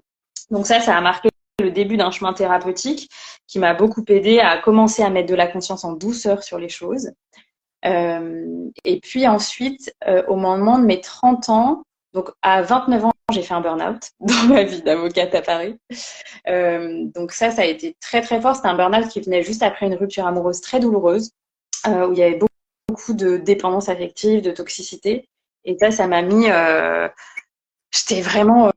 Donc 0.51 0.67
ça, 0.67 0.81
ça 0.81 0.97
a 0.97 1.01
marqué 1.01 1.29
le 1.63 1.71
début 1.71 1.97
d'un 1.97 2.11
chemin 2.11 2.33
thérapeutique 2.33 3.11
qui 3.47 3.59
m'a 3.59 3.75
beaucoup 3.75 4.05
aidé 4.09 4.41
à 4.41 4.59
commencer 4.59 5.03
à 5.03 5.11
mettre 5.11 5.29
de 5.29 5.35
la 5.35 5.47
conscience 5.47 5.85
en 5.85 5.93
douceur 5.93 6.43
sur 6.43 6.59
les 6.59 6.69
choses. 6.69 7.13
Euh, 7.85 8.69
et 8.85 9.01
puis 9.01 9.27
ensuite, 9.27 9.95
euh, 10.07 10.23
au 10.29 10.37
moment 10.37 10.79
de 10.79 10.85
mes 10.85 11.01
30 11.01 11.49
ans, 11.49 11.83
donc 12.13 12.31
à 12.43 12.63
29 12.63 13.07
ans, 13.07 13.13
j'ai 13.33 13.43
fait 13.43 13.55
un 13.55 13.61
burn-out 13.61 14.11
dans 14.21 14.49
ma 14.49 14.65
vie 14.65 14.83
d'avocate 14.83 15.35
à 15.35 15.43
Paris. 15.43 15.79
Euh, 16.49 17.05
donc 17.15 17.33
ça, 17.33 17.51
ça 17.51 17.63
a 17.63 17.67
été 17.67 17.97
très 18.01 18.21
très 18.21 18.41
fort. 18.41 18.57
C'était 18.57 18.69
un 18.69 18.77
burn-out 18.77 19.09
qui 19.09 19.21
venait 19.21 19.43
juste 19.43 19.63
après 19.63 19.87
une 19.87 19.95
rupture 19.95 20.27
amoureuse 20.27 20.61
très 20.61 20.81
douloureuse, 20.81 21.31
où 21.87 22.13
il 22.13 22.19
y 22.19 22.23
avait 22.23 22.39
beaucoup, 22.89 23.13
de 23.13 23.37
dépendance 23.37 23.89
affective, 23.89 24.43
de 24.43 24.51
toxicité. 24.51 25.29
Et 25.65 25.77
ça, 25.79 25.91
ça 25.91 26.07
m'a 26.07 26.23
mis... 26.23 26.47
J'étais 27.93 28.23
vraiment 28.23 28.73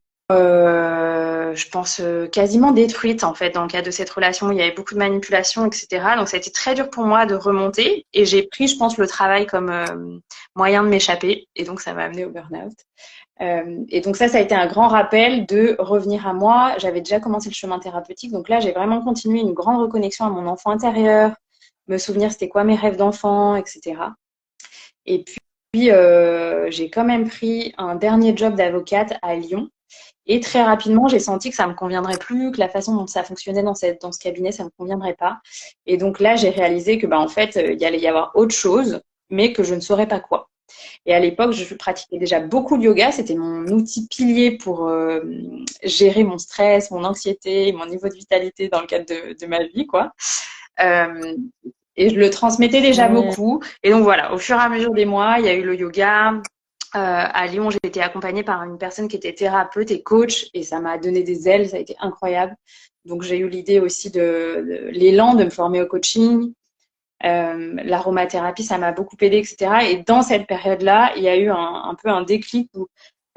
je 1.56 1.70
pense, 1.70 2.00
euh, 2.00 2.28
quasiment 2.28 2.72
détruite 2.72 3.24
en 3.24 3.34
fait 3.34 3.52
dans 3.52 3.64
le 3.64 3.68
cadre 3.68 3.86
de 3.86 3.92
cette 3.92 4.10
relation. 4.10 4.52
Il 4.52 4.58
y 4.58 4.62
avait 4.62 4.74
beaucoup 4.74 4.94
de 4.94 5.00
manipulation, 5.00 5.66
etc. 5.66 5.88
Donc 6.18 6.28
ça 6.28 6.38
a 6.38 6.40
été 6.40 6.52
très 6.52 6.76
dur 6.76 6.90
pour 6.90 7.06
moi 7.06 7.26
de 7.26 7.36
remonter 7.36 8.06
et 8.14 8.26
j'ai 8.26 8.44
pris, 8.44 8.68
je 8.68 8.78
pense, 8.78 8.98
le 8.98 9.08
travail 9.08 9.46
comme 9.46 9.70
euh, 9.70 10.20
moyen 10.56 10.84
de 10.84 10.90
m'échapper 10.90 11.48
et 11.56 11.64
donc 11.64 11.82
ça 11.82 11.94
m'a 11.94 12.06
amené 12.06 12.26
au 12.26 12.30
burn-out. 12.30 12.74
et 13.90 14.02
donc 14.02 14.18
ça, 14.18 14.28
ça 14.28 14.38
a 14.38 14.42
été 14.42 14.56
un 14.56 14.68
grand 14.68 14.88
rappel 14.88 15.46
de 15.46 15.76
revenir 15.80 16.28
à 16.28 16.34
moi. 16.34 16.76
J'avais 16.78 17.02
déjà 17.02 17.20
commencé 17.20 17.50
le 17.50 17.56
chemin 17.56 17.80
thérapeutique, 17.80 18.32
donc 18.32 18.50
là 18.50 18.60
j'ai 18.60 18.72
vraiment 18.72 19.02
continué 19.02 19.40
une 19.40 19.54
grande 19.54 19.82
reconnexion 19.82 20.26
à 20.26 20.30
mon 20.30 20.48
enfant 20.48 20.72
intérieur, 20.72 21.34
me 21.88 21.98
souvenir 21.98 22.32
c'était 22.32 22.50
quoi 22.50 22.64
mes 22.64 22.76
rêves 22.76 22.98
d'enfant, 22.98 23.56
etc. 23.56 23.96
Et 25.06 25.24
puis 25.24 25.40
j'ai 25.74 26.90
quand 26.90 27.06
même 27.06 27.30
pris 27.30 27.74
un 27.78 27.96
dernier 27.96 28.36
job 28.36 28.56
d'avocate 28.56 29.14
à 29.22 29.36
Lyon 29.36 29.70
et 30.32 30.40
très 30.40 30.62
rapidement, 30.62 31.08
j'ai 31.08 31.20
senti 31.20 31.50
que 31.50 31.56
ça 31.56 31.66
me 31.66 31.74
conviendrait 31.74 32.20
plus, 32.20 32.52
que 32.52 32.60
la 32.60 32.70
façon 32.70 32.96
dont 32.96 33.08
ça 33.08 33.24
fonctionnait 33.24 33.64
dans, 33.64 33.74
cette, 33.74 34.00
dans 34.04 34.12
ce 34.12 34.20
cabinet, 34.20 34.52
ça 34.52 34.64
me 34.64 34.70
conviendrait 34.78 35.16
pas. 35.16 35.40
Et 35.88 35.98
donc 35.98 36.20
là, 36.20 36.36
j'ai 36.36 36.52
réalisé 36.52 37.00
que, 37.00 37.08
bah, 37.08 37.20
en 37.20 37.28
fait, 37.28 37.58
euh, 37.58 37.74
il 37.74 37.82
y 37.82 37.86
allait 37.86 38.00
y 38.00 38.08
avoir 38.08 38.32
autre 38.36 38.54
chose, 38.54 39.02
mais 39.32 39.54
que 39.54 39.64
je 39.64 39.74
ne 39.74 39.80
saurais 39.80 40.08
pas 40.08 40.20
quoi. 40.20 40.52
Et 41.08 41.16
à 41.16 41.20
l'époque, 41.20 41.54
je 41.54 41.74
pratiquais 41.74 42.20
déjà 42.20 42.40
beaucoup 42.42 42.78
de 42.78 42.84
yoga. 42.84 43.12
C'était 43.12 43.34
mon 43.34 43.66
outil 43.70 44.08
pilier 44.08 44.56
pour 44.56 44.88
euh, 44.88 45.22
gérer 45.84 46.24
mon 46.24 46.38
stress, 46.38 46.92
mon 46.92 47.04
anxiété, 47.06 47.72
mon 47.72 47.88
niveau 47.88 48.08
de 48.08 48.14
vitalité 48.14 48.70
dans 48.70 48.82
le 48.82 48.86
cadre 48.86 49.06
de, 49.06 49.36
de 49.36 49.48
ma 49.48 49.64
vie, 49.64 49.88
quoi. 49.88 50.12
Euh, 50.80 51.36
et 51.96 52.12
je 52.12 52.16
le 52.16 52.30
transmettais 52.30 52.82
déjà 52.82 53.08
beaucoup. 53.08 53.64
Et 53.82 53.90
donc 53.90 54.04
voilà, 54.04 54.32
au 54.34 54.38
fur 54.38 54.58
et 54.58 54.60
à 54.60 54.70
mesure 54.70 54.94
des 54.94 55.06
mois, 55.06 55.38
il 55.40 55.46
y 55.46 55.50
a 55.50 55.56
eu 55.56 55.64
le 55.64 55.76
yoga, 55.76 56.40
à 56.94 57.48
Lyon, 57.48 57.70
j'ai 57.70 57.80
été 57.84 58.02
accompagnée 58.02 58.44
par 58.44 58.64
une 58.64 58.78
personne 58.78 59.08
qui 59.08 59.16
était 59.16 59.34
thérapeute 59.34 59.92
et 59.92 60.02
coach 60.02 60.48
et 60.54 60.64
ça 60.64 60.80
m'a 60.80 60.98
donné 60.98 61.24
des 61.24 61.48
ailes, 61.48 61.70
ça 61.70 61.78
a 61.78 61.80
été 61.80 61.96
incroyable. 62.00 62.56
Donc 63.06 63.24
j'ai 63.24 63.38
eu 63.38 63.50
l'idée 63.50 63.80
aussi 63.80 64.12
de, 64.12 64.90
l'élan 64.92 65.36
de 65.36 65.44
me 65.46 65.50
former 65.50 65.82
au 65.82 65.88
coaching. 65.88 66.54
Euh, 67.26 67.76
l'aromathérapie, 67.84 68.64
ça 68.64 68.78
m'a 68.78 68.92
beaucoup 68.92 69.18
aidé, 69.20 69.38
etc. 69.38 69.90
Et 69.90 70.04
dans 70.04 70.22
cette 70.22 70.48
période-là, 70.48 71.14
il 71.18 71.24
y 71.24 71.28
a 71.28 71.38
eu 71.38 71.50
un, 71.50 71.96
peu 72.02 72.10
un 72.10 72.24
déclic 72.24 72.70
où, 72.74 72.88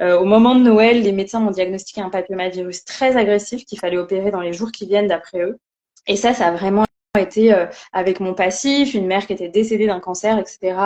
euh, 0.01 0.19
au 0.19 0.25
moment 0.25 0.55
de 0.55 0.61
Noël, 0.61 1.03
les 1.03 1.13
médecins 1.13 1.41
m'ont 1.41 1.51
diagnostiqué 1.51 2.01
un 2.01 2.11
papillomavirus 2.11 2.85
très 2.85 3.17
agressif 3.17 3.65
qu'il 3.65 3.79
fallait 3.79 3.99
opérer 3.99 4.31
dans 4.31 4.41
les 4.41 4.53
jours 4.53 4.71
qui 4.71 4.87
viennent 4.87 5.09
d'après 5.09 5.41
eux. 5.41 5.59
Et 6.07 6.17
ça, 6.17 6.33
ça 6.35 6.49
a 6.49 6.53
vraiment 6.53 6.85
été 7.19 7.55
avec 7.93 8.21
mon 8.21 8.35
passif, 8.35 8.95
une 8.95 9.07
mère 9.07 9.27
qui 9.27 9.35
était 9.35 9.49
décédée 9.49 9.87
d'un 9.87 10.01
cancer, 10.01 10.39
etc., 10.39 10.77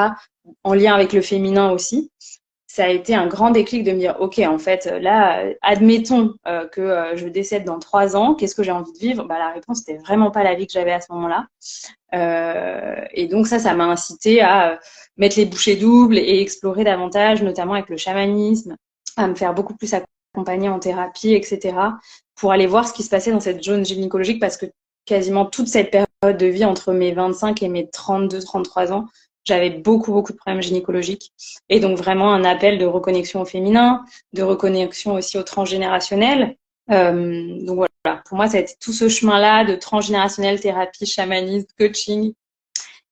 en 0.65 0.75
lien 0.75 0.95
avec 0.95 1.13
le 1.13 1.23
féminin 1.23 1.71
aussi 1.71 2.11
ça 2.77 2.85
a 2.85 2.89
été 2.89 3.15
un 3.15 3.27
grand 3.27 3.53
déclic 3.53 3.85
de 3.85 3.93
me 3.93 3.99
dire, 3.99 4.17
OK, 4.21 4.39
en 4.39 4.59
fait, 4.59 4.85
là, 5.01 5.45
admettons 5.63 6.35
euh, 6.47 6.69
que 6.69 6.83
euh, 6.83 7.17
je 7.17 7.27
décède 7.27 7.65
dans 7.65 7.79
trois 7.79 8.17
ans, 8.17 8.35
qu'est-ce 8.35 8.55
que 8.55 8.63
j'ai 8.63 8.71
envie 8.71 8.93
de 8.93 8.99
vivre? 8.99 9.25
Bah, 9.25 9.39
La 9.39 9.49
réponse, 9.49 9.79
n'était 9.79 9.99
vraiment 9.99 10.31
pas 10.31 10.45
la 10.45 10.55
vie 10.55 10.67
que 10.67 10.75
j'avais 10.75 10.93
à 10.93 11.01
ce 11.01 11.11
moment-là. 11.13 11.47
Euh, 12.13 13.03
et 13.13 13.29
donc 13.29 13.47
ça, 13.47 13.59
ça 13.59 13.73
m'a 13.73 13.87
incité 13.87 14.43
à 14.43 14.79
mettre 15.17 15.39
les 15.39 15.47
bouchées 15.47 15.77
doubles 15.77 16.19
et 16.19 16.43
explorer 16.43 16.85
davantage, 16.85 17.43
notamment 17.43 17.73
avec 17.73 17.89
le 17.89 17.97
chamanisme, 17.97 18.77
à 19.17 19.27
me 19.27 19.35
faire 19.35 19.55
beaucoup 19.55 19.75
plus 19.75 19.95
accompagner 19.95 20.69
en 20.69 20.79
thérapie, 20.79 21.33
etc., 21.33 21.79
pour 22.35 22.53
aller 22.53 22.67
voir 22.67 22.87
ce 22.87 22.93
qui 22.93 23.05
se 23.05 23.09
passait 23.09 23.33
dans 23.33 23.41
cette 23.41 23.65
zone 23.65 23.87
gynécologique, 23.87 24.39
parce 24.39 24.59
que 24.59 24.67
quasiment 25.07 25.47
toute 25.47 25.69
cette 25.69 25.91
période 25.91 26.37
de 26.37 26.47
vie 26.47 26.67
entre 26.67 26.93
mes 26.93 27.13
25 27.13 27.63
et 27.63 27.71
mes 27.71 27.85
32-33 27.85 28.93
ans, 28.93 29.07
j'avais 29.47 29.71
beaucoup, 29.71 30.13
beaucoup 30.13 30.33
de 30.33 30.37
problèmes 30.37 30.63
gynécologiques. 30.63 31.33
Et 31.69 31.81
donc, 31.81 31.97
vraiment 31.97 32.33
un 32.33 32.45
appel 32.45 32.79
de 32.79 32.85
reconnexion 32.85 33.41
au 33.41 33.45
féminin, 33.45 34.05
de 34.33 34.43
reconnexion 34.43 35.15
aussi 35.15 35.39
au 35.39 35.43
transgénérationnel. 35.43 36.57
Euh, 36.91 37.65
donc 37.65 37.77
voilà, 37.77 38.23
pour 38.27 38.37
moi, 38.37 38.49
ça 38.49 38.59
a 38.59 38.61
été 38.61 38.75
tout 38.81 38.93
ce 38.93 39.09
chemin-là 39.09 39.65
de 39.65 39.77
transgénérationnel, 39.77 40.61
thérapie, 40.61 41.07
chamanisme, 41.07 41.69
coaching 41.79 42.35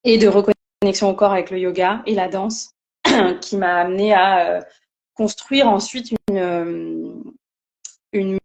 et 0.03 0.17
de 0.17 0.27
reconnexion 0.27 1.09
au 1.09 1.13
corps 1.13 1.31
avec 1.31 1.49
le 1.49 1.59
yoga 1.59 2.03
et 2.05 2.13
la 2.13 2.27
danse 2.27 2.71
qui 3.41 3.57
m'a 3.57 3.81
amené 3.81 4.13
à 4.13 4.49
euh, 4.49 4.61
construire 5.13 5.67
ensuite 5.69 6.13
une, 6.29 6.37
euh, 6.37 7.13
une, 8.11 8.37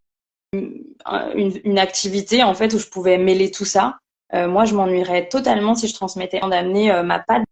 une, 0.55 1.79
activité 1.79 2.43
en 2.43 2.55
fait 2.55 2.73
où 2.73 2.79
je 2.79 2.87
pouvais 2.87 3.19
mêler 3.19 3.51
tout 3.51 3.65
ça. 3.65 3.99
Euh, 4.33 4.49
moi, 4.49 4.65
je 4.65 4.75
m'ennuierais 4.75 5.29
totalement 5.29 5.75
si 5.75 5.89
je 5.89 5.95
transmettais 5.95 6.41
d'amener 6.41 7.03
ma 7.03 7.19
patte 7.19 7.43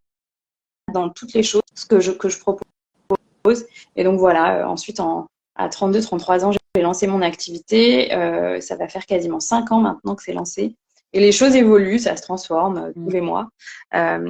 dans 0.92 1.08
toutes 1.10 1.32
les 1.32 1.42
choses 1.42 1.62
que 1.88 2.00
je, 2.00 2.12
que 2.12 2.28
je 2.28 2.38
propose. 2.38 3.66
Et 3.96 4.04
donc 4.04 4.18
voilà, 4.18 4.58
euh, 4.58 4.64
ensuite 4.66 5.00
en, 5.00 5.26
à 5.56 5.68
32, 5.68 6.00
33 6.02 6.44
ans, 6.44 6.52
j'ai 6.52 6.82
lancé 6.82 7.06
mon 7.06 7.22
activité. 7.22 8.14
Euh, 8.14 8.60
ça 8.60 8.76
va 8.76 8.88
faire 8.88 9.06
quasiment 9.06 9.40
5 9.40 9.72
ans 9.72 9.80
maintenant 9.80 10.14
que 10.14 10.22
c'est 10.22 10.32
lancé. 10.32 10.74
Et 11.14 11.20
les 11.20 11.32
choses 11.32 11.56
évoluent, 11.56 11.98
ça 11.98 12.16
se 12.16 12.22
transforme 12.22 12.78
euh, 12.78 12.92
tous 12.92 13.10
les 13.10 13.20
mois. 13.20 13.48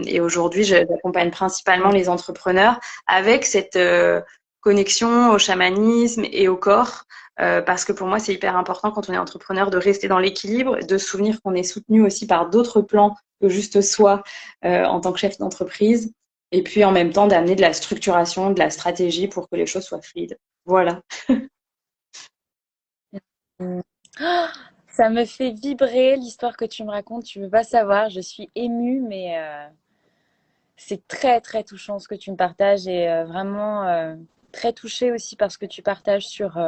Et 0.07 0.21
aujourd'hui, 0.21 0.65
j'accompagne 0.65 1.31
principalement 1.31 1.91
les 1.91 2.09
entrepreneurs 2.09 2.79
avec 3.07 3.45
cette 3.45 3.79
connexion 4.61 5.31
au 5.33 5.39
chamanisme 5.39 6.25
et 6.31 6.49
au 6.49 6.57
corps. 6.57 7.05
parce 7.37 7.85
que 7.85 7.93
pour 7.93 8.07
moi, 8.07 8.19
c'est 8.21 8.35
hyper 8.35 8.57
important 8.57 8.93
quand 8.93 9.09
on 9.09 9.13
est 9.13 9.19
entrepreneur 9.19 9.71
de 9.71 9.79
rester 9.79 10.07
dans 10.07 10.21
l'équilibre, 10.21 10.79
de 10.79 10.99
souvenir 10.99 11.41
qu'on 11.43 11.55
est 11.55 11.65
soutenu 11.65 12.05
aussi 12.05 12.27
par 12.27 12.51
d'autres 12.51 12.81
plans 12.81 13.17
que 13.41 13.49
juste 13.49 13.81
soi 13.81 14.23
en 14.63 15.01
tant 15.01 15.13
que 15.13 15.19
chef 15.19 15.39
d'entreprise 15.39 16.13
et 16.53 16.63
puis 16.63 16.85
en 16.85 16.93
même 16.93 17.13
temps 17.13 17.27
d'amener 17.27 17.55
de 17.55 17.61
la 17.61 17.73
structuration, 17.73 18.51
de 18.51 18.59
la 18.59 18.71
stratégie 18.71 19.29
pour 19.29 19.49
que 19.49 19.57
les 19.57 19.67
choses 19.67 19.85
soient 19.85 20.01
fluides. 20.03 20.39
Voilà. 20.65 21.03
Ça 24.89 25.11
me 25.11 25.25
fait 25.25 25.51
vibrer 25.53 26.17
l'histoire 26.17 26.57
que 26.57 26.65
tu 26.65 26.85
me 26.85 26.91
racontes. 26.91 27.25
Tu 27.25 27.39
ne 27.39 27.45
veux 27.45 27.51
pas 27.51 27.63
savoir. 27.65 28.11
Je 28.11 28.21
suis 28.21 28.51
émue, 28.55 29.01
mais 29.01 29.39
euh, 29.39 29.67
c'est 30.77 31.07
très 31.09 31.41
très 31.41 31.63
touchant 31.65 31.99
ce 31.99 32.09
que 32.09 32.15
tu 32.15 32.31
me 32.31 32.37
partages 32.37 32.87
et 32.89 33.09
euh, 33.09 33.25
vraiment 33.25 33.85
euh, 33.87 34.17
très 34.53 34.73
touchée 34.73 35.13
aussi 35.13 35.37
parce 35.37 35.57
que 35.57 35.67
tu 35.67 35.83
partages 35.83 36.27
sur 36.27 36.59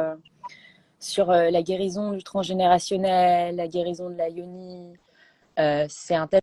sur 0.99 1.31
la 1.31 1.61
guérison 1.63 2.11
du 2.11 2.23
transgénérationnel, 2.23 3.55
la 3.55 3.67
guérison 3.67 4.09
de 4.09 4.15
la 4.15 4.29
yoni. 4.29 4.93
c'est 5.89 6.15
un 6.15 6.27
tel 6.27 6.41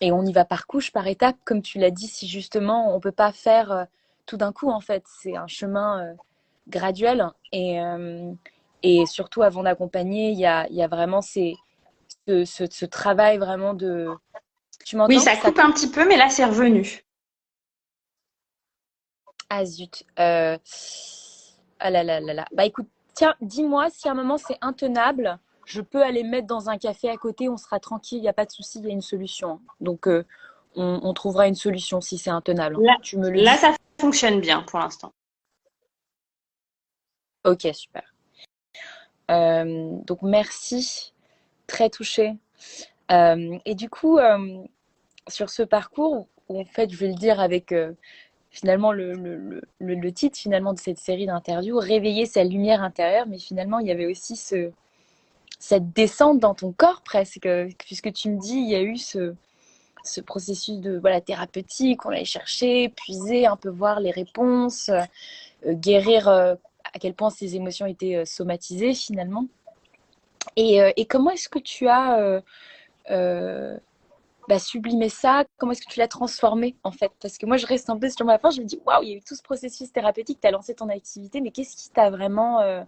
et 0.00 0.12
on 0.12 0.24
y 0.24 0.32
va 0.32 0.44
par 0.44 0.66
couche, 0.66 0.92
par 0.92 1.06
étape, 1.06 1.36
comme 1.44 1.62
tu 1.62 1.78
l'as 1.78 1.90
dit, 1.90 2.06
si 2.06 2.26
justement 2.26 2.92
on 2.92 2.96
ne 2.96 3.00
peut 3.00 3.12
pas 3.12 3.32
faire 3.32 3.70
euh, 3.72 3.84
tout 4.26 4.36
d'un 4.36 4.52
coup, 4.52 4.70
en 4.70 4.80
fait, 4.80 5.04
c'est 5.06 5.36
un 5.36 5.46
chemin 5.46 6.04
euh, 6.04 6.14
graduel. 6.68 7.28
Et, 7.52 7.80
euh, 7.80 8.32
et 8.82 9.04
surtout, 9.06 9.42
avant 9.42 9.62
d'accompagner, 9.62 10.30
il 10.30 10.38
y 10.38 10.46
a, 10.46 10.66
y 10.70 10.82
a, 10.82 10.88
vraiment 10.88 11.20
ces, 11.20 11.56
ce, 12.26 12.44
ce, 12.44 12.84
travail 12.84 13.38
vraiment 13.38 13.74
de... 13.74 14.08
Tu 14.86 14.96
m'entends? 14.96 15.12
Oui, 15.12 15.20
ça 15.20 15.36
coupe 15.36 15.58
un 15.58 15.70
petit 15.72 15.90
peu, 15.90 16.06
mais 16.08 16.16
là, 16.16 16.30
c'est 16.30 16.44
revenu. 16.44 17.04
Ah 19.50 19.64
zut. 19.64 20.04
Ah 20.16 21.90
là 21.90 22.04
là 22.04 22.20
là 22.20 22.34
là. 22.34 22.46
Bah 22.52 22.64
écoute, 22.64 22.88
tiens, 23.14 23.34
dis-moi 23.40 23.88
si 23.90 24.06
à 24.06 24.12
un 24.12 24.14
moment 24.14 24.38
c'est 24.38 24.58
intenable 24.60 25.38
je 25.66 25.80
peux 25.80 26.02
aller 26.02 26.22
mettre 26.22 26.46
dans 26.46 26.70
un 26.70 26.78
café 26.78 27.08
à 27.08 27.16
côté, 27.16 27.48
on 27.48 27.56
sera 27.56 27.80
tranquille, 27.80 28.18
il 28.18 28.22
n'y 28.22 28.28
a 28.28 28.32
pas 28.32 28.46
de 28.46 28.50
souci, 28.50 28.78
il 28.78 28.86
y 28.86 28.88
a 28.88 28.92
une 28.92 29.00
solution. 29.00 29.60
Donc, 29.80 30.06
euh, 30.06 30.24
on, 30.76 31.12
trouvera 31.14 31.48
une 31.48 31.54
solution 31.54 32.00
si 32.00 32.16
c'est 32.16 32.30
intenable. 32.30 32.80
Là, 32.82 32.96
tu 33.02 33.18
me 33.18 33.28
là 33.28 33.56
ça 33.56 33.74
fonctionne 33.98 34.40
bien 34.40 34.62
pour 34.62 34.78
l'instant. 34.78 35.12
Ok, 37.44 37.66
super. 37.72 38.14
donc 39.28 40.22
merci, 40.22 41.12
très 41.66 41.90
touchée. 41.90 42.36
et 43.10 43.74
du 43.74 43.90
coup, 43.90 44.18
sur 45.26 45.50
ce 45.50 45.62
parcours, 45.64 46.28
où 46.48 46.60
en 46.60 46.64
fait, 46.64 46.90
je 46.90 46.96
vais 46.96 47.08
le 47.08 47.14
dire 47.14 47.40
avec 47.40 47.74
finalement 48.50 48.92
le, 48.92 49.12
le, 49.14 49.62
le, 49.78 50.12
titre 50.12 50.36
finalement 50.36 50.72
de 50.72 50.78
cette 50.78 50.98
série 50.98 51.26
d'interviews, 51.26 51.78
réveiller 51.78 52.26
sa 52.26 52.44
lumière 52.44 52.82
intérieure, 52.82 53.26
mais 53.26 53.38
finalement 53.38 53.78
il 53.78 53.86
y 53.86 53.92
avait 53.92 54.06
aussi 54.06 54.36
ce, 54.36 54.72
cette 55.60 55.92
descente 55.92 56.40
dans 56.40 56.54
ton 56.54 56.72
corps 56.72 57.02
presque, 57.02 57.48
puisque 57.78 58.12
tu 58.12 58.30
me 58.30 58.40
dis 58.40 58.56
il 58.56 58.70
y 58.70 58.74
a 58.74 58.80
eu 58.80 58.96
ce, 58.96 59.34
ce 60.02 60.22
processus 60.22 60.78
de 60.78 60.98
voilà 60.98 61.20
thérapeutique, 61.20 62.04
on 62.06 62.08
allait 62.08 62.24
chercher, 62.24 62.88
puiser, 62.88 63.46
un 63.46 63.56
peu 63.56 63.68
voir 63.68 64.00
les 64.00 64.10
réponses, 64.10 64.88
euh, 64.88 65.74
guérir 65.74 66.28
euh, 66.28 66.54
à 66.92 66.98
quel 66.98 67.12
point 67.12 67.28
ces 67.28 67.56
émotions 67.56 67.84
étaient 67.84 68.16
euh, 68.16 68.24
somatisées 68.24 68.94
finalement. 68.94 69.44
Et, 70.56 70.78
et 70.96 71.04
comment 71.04 71.30
est-ce 71.30 71.50
que 71.50 71.58
tu 71.58 71.86
as 71.86 72.42
bah, 74.48 74.58
sublimé 74.58 75.10
ça? 75.10 75.44
Comment 75.58 75.72
est-ce 75.72 75.82
que 75.82 75.92
tu 75.92 75.98
l'as 76.00 76.08
transformé 76.08 76.74
en 76.82 76.90
fait? 76.90 77.12
Parce 77.20 77.36
que 77.36 77.44
moi, 77.44 77.58
je 77.58 77.66
reste 77.66 77.90
un 77.90 77.98
peu 77.98 78.08
sur 78.08 78.24
ma 78.24 78.38
fin, 78.38 78.50
je 78.50 78.62
me 78.62 78.66
dis, 78.66 78.80
waouh, 78.86 79.02
il 79.02 79.10
y 79.10 79.12
a 79.12 79.16
eu 79.16 79.20
tout 79.20 79.36
ce 79.36 79.42
processus 79.42 79.92
thérapeutique, 79.92 80.40
tu 80.40 80.48
as 80.48 80.50
lancé 80.50 80.74
ton 80.74 80.88
activité, 80.88 81.42
mais 81.42 81.50
qu'est-ce 81.50 81.76
qui 81.76 81.90
t'a 81.90 82.08
vraiment... 82.08 82.84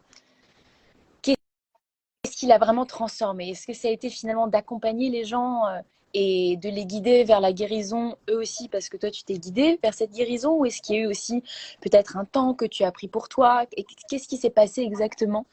Qu'est-ce 2.32 2.40
qui 2.40 2.46
l'a 2.46 2.56
vraiment 2.56 2.86
transformé? 2.86 3.50
Est-ce 3.50 3.66
que 3.66 3.74
ça 3.74 3.88
a 3.88 3.90
été 3.90 4.08
finalement 4.08 4.46
d'accompagner 4.46 5.10
les 5.10 5.22
gens 5.22 5.66
euh, 5.66 5.80
et 6.14 6.56
de 6.56 6.70
les 6.70 6.86
guider 6.86 7.24
vers 7.24 7.40
la 7.40 7.52
guérison, 7.52 8.16
eux 8.30 8.38
aussi, 8.38 8.70
parce 8.70 8.88
que 8.88 8.96
toi, 8.96 9.10
tu 9.10 9.22
t'es 9.22 9.34
guidé 9.34 9.78
vers 9.82 9.92
cette 9.92 10.12
guérison 10.12 10.54
Ou 10.54 10.64
est-ce 10.64 10.80
qu'il 10.80 10.96
y 10.96 10.98
a 10.98 11.02
eu 11.02 11.06
aussi 11.08 11.42
peut-être 11.82 12.16
un 12.16 12.24
temps 12.24 12.54
que 12.54 12.64
tu 12.64 12.84
as 12.84 12.90
pris 12.90 13.06
pour 13.06 13.28
toi? 13.28 13.66
Et 13.76 13.84
qu'est-ce 14.08 14.28
qui 14.28 14.38
s'est 14.38 14.48
passé 14.48 14.80
exactement 14.80 15.44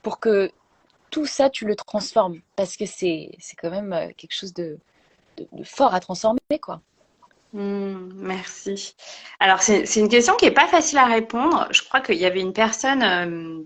pour 0.00 0.18
que 0.18 0.50
tout 1.10 1.26
ça, 1.26 1.50
tu 1.50 1.66
le 1.66 1.76
transformes? 1.76 2.40
Parce 2.56 2.78
que 2.78 2.86
c'est 2.86 3.36
quand 3.58 3.70
même 3.70 3.92
euh, 3.92 4.08
quelque 4.16 4.34
chose 4.34 4.54
de, 4.54 4.78
fort 5.62 5.92
à 5.92 6.00
transformer, 6.00 6.40
quoi. 6.58 6.80
Hmm, 7.52 8.12
merci. 8.14 8.96
Alors, 9.40 9.60
c'est 9.60 9.84
une 9.96 10.08
question 10.08 10.36
qui 10.36 10.46
n'est 10.46 10.52
pas 10.52 10.68
facile 10.68 10.96
à 10.96 11.04
répondre. 11.04 11.68
Je 11.70 11.82
crois 11.82 12.00
qu'il 12.00 12.16
y 12.16 12.24
avait 12.24 12.40
une 12.40 12.54
personne, 12.54 13.02
euh, 13.02 13.62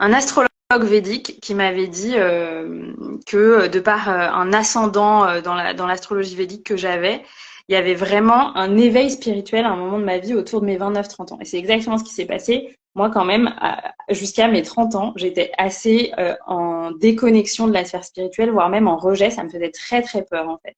un 0.00 0.12
astrologue 0.12 0.50
védique, 0.78 1.40
qui 1.40 1.54
m'avait 1.54 1.88
dit 1.88 2.14
euh, 2.16 2.92
que 3.26 3.66
de 3.66 3.80
par 3.80 4.08
euh, 4.08 4.28
un 4.30 4.52
ascendant 4.52 5.40
dans 5.42 5.86
l'astrologie 5.86 6.36
védique 6.36 6.64
que 6.64 6.76
j'avais, 6.76 7.22
il 7.68 7.74
y 7.74 7.76
avait 7.76 7.94
vraiment 7.94 8.56
un 8.56 8.76
éveil 8.76 9.10
spirituel 9.10 9.64
à 9.64 9.70
un 9.70 9.76
moment 9.76 9.98
de 9.98 10.04
ma 10.04 10.18
vie 10.18 10.34
autour 10.34 10.60
de 10.60 10.66
mes 10.66 10.76
29-30 10.76 11.34
ans. 11.34 11.38
Et 11.40 11.44
c'est 11.44 11.58
exactement 11.58 11.98
ce 11.98 12.04
qui 12.04 12.12
s'est 12.12 12.26
passé. 12.26 12.76
Moi, 12.96 13.10
quand 13.10 13.24
même, 13.24 13.54
jusqu'à 14.08 14.48
mes 14.48 14.62
30 14.62 14.96
ans, 14.96 15.12
j'étais 15.14 15.52
assez 15.56 16.10
en 16.48 16.90
déconnexion 16.90 17.68
de 17.68 17.72
la 17.72 17.84
sphère 17.84 18.02
spirituelle, 18.02 18.50
voire 18.50 18.70
même 18.70 18.88
en 18.88 18.96
rejet. 18.96 19.30
Ça 19.30 19.44
me 19.44 19.48
faisait 19.48 19.70
très, 19.70 20.02
très 20.02 20.24
peur, 20.24 20.48
en 20.48 20.58
fait. 20.58 20.74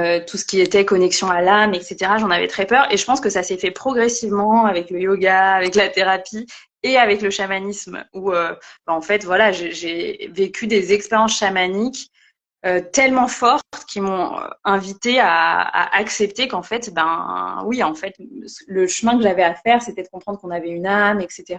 Euh, 0.00 0.20
tout 0.26 0.38
ce 0.38 0.46
qui 0.46 0.60
était 0.60 0.84
connexion 0.84 1.28
à 1.30 1.42
l'âme, 1.42 1.74
etc. 1.74 2.12
J'en 2.18 2.30
avais 2.30 2.48
très 2.48 2.64
peur. 2.64 2.90
Et 2.90 2.96
je 2.96 3.04
pense 3.04 3.20
que 3.20 3.28
ça 3.28 3.42
s'est 3.42 3.58
fait 3.58 3.70
progressivement 3.70 4.64
avec 4.64 4.90
le 4.90 5.00
yoga, 5.00 5.52
avec 5.52 5.74
la 5.74 5.88
thérapie 5.88 6.46
et 6.82 6.96
avec 6.96 7.22
le 7.22 7.30
chamanisme, 7.30 8.04
où, 8.14 8.32
euh, 8.32 8.54
bah, 8.86 8.94
en 8.94 9.00
fait, 9.00 9.24
voilà, 9.24 9.52
j'ai 9.52 10.30
vécu 10.32 10.66
des 10.66 10.92
expériences 10.92 11.36
chamaniques 11.36 12.10
euh, 12.66 12.80
tellement 12.92 13.28
fortes 13.28 13.64
qui 13.88 14.00
m'ont 14.00 14.36
invité 14.64 15.18
à, 15.20 15.62
accepter 15.94 16.48
qu'en 16.48 16.62
fait, 16.62 16.92
ben 16.92 17.62
oui, 17.64 17.82
en 17.82 17.94
fait, 17.94 18.14
le 18.66 18.86
chemin 18.86 19.16
que 19.16 19.22
j'avais 19.22 19.42
à 19.42 19.54
faire, 19.54 19.82
c'était 19.82 20.02
de 20.02 20.08
comprendre 20.08 20.38
qu'on 20.38 20.50
avait 20.50 20.68
une 20.68 20.86
âme, 20.86 21.20
etc. 21.20 21.58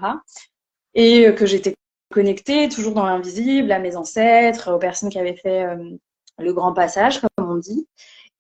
Et 0.93 1.33
que 1.35 1.45
j'étais 1.45 1.75
connectée 2.11 2.69
toujours 2.69 2.93
dans 2.93 3.05
l'invisible, 3.05 3.71
à 3.71 3.79
mes 3.79 3.95
ancêtres, 3.95 4.71
aux 4.73 4.79
personnes 4.79 5.09
qui 5.09 5.19
avaient 5.19 5.37
fait 5.37 5.65
le 6.37 6.53
grand 6.53 6.73
passage, 6.73 7.21
comme 7.21 7.49
on 7.51 7.55
dit. 7.55 7.87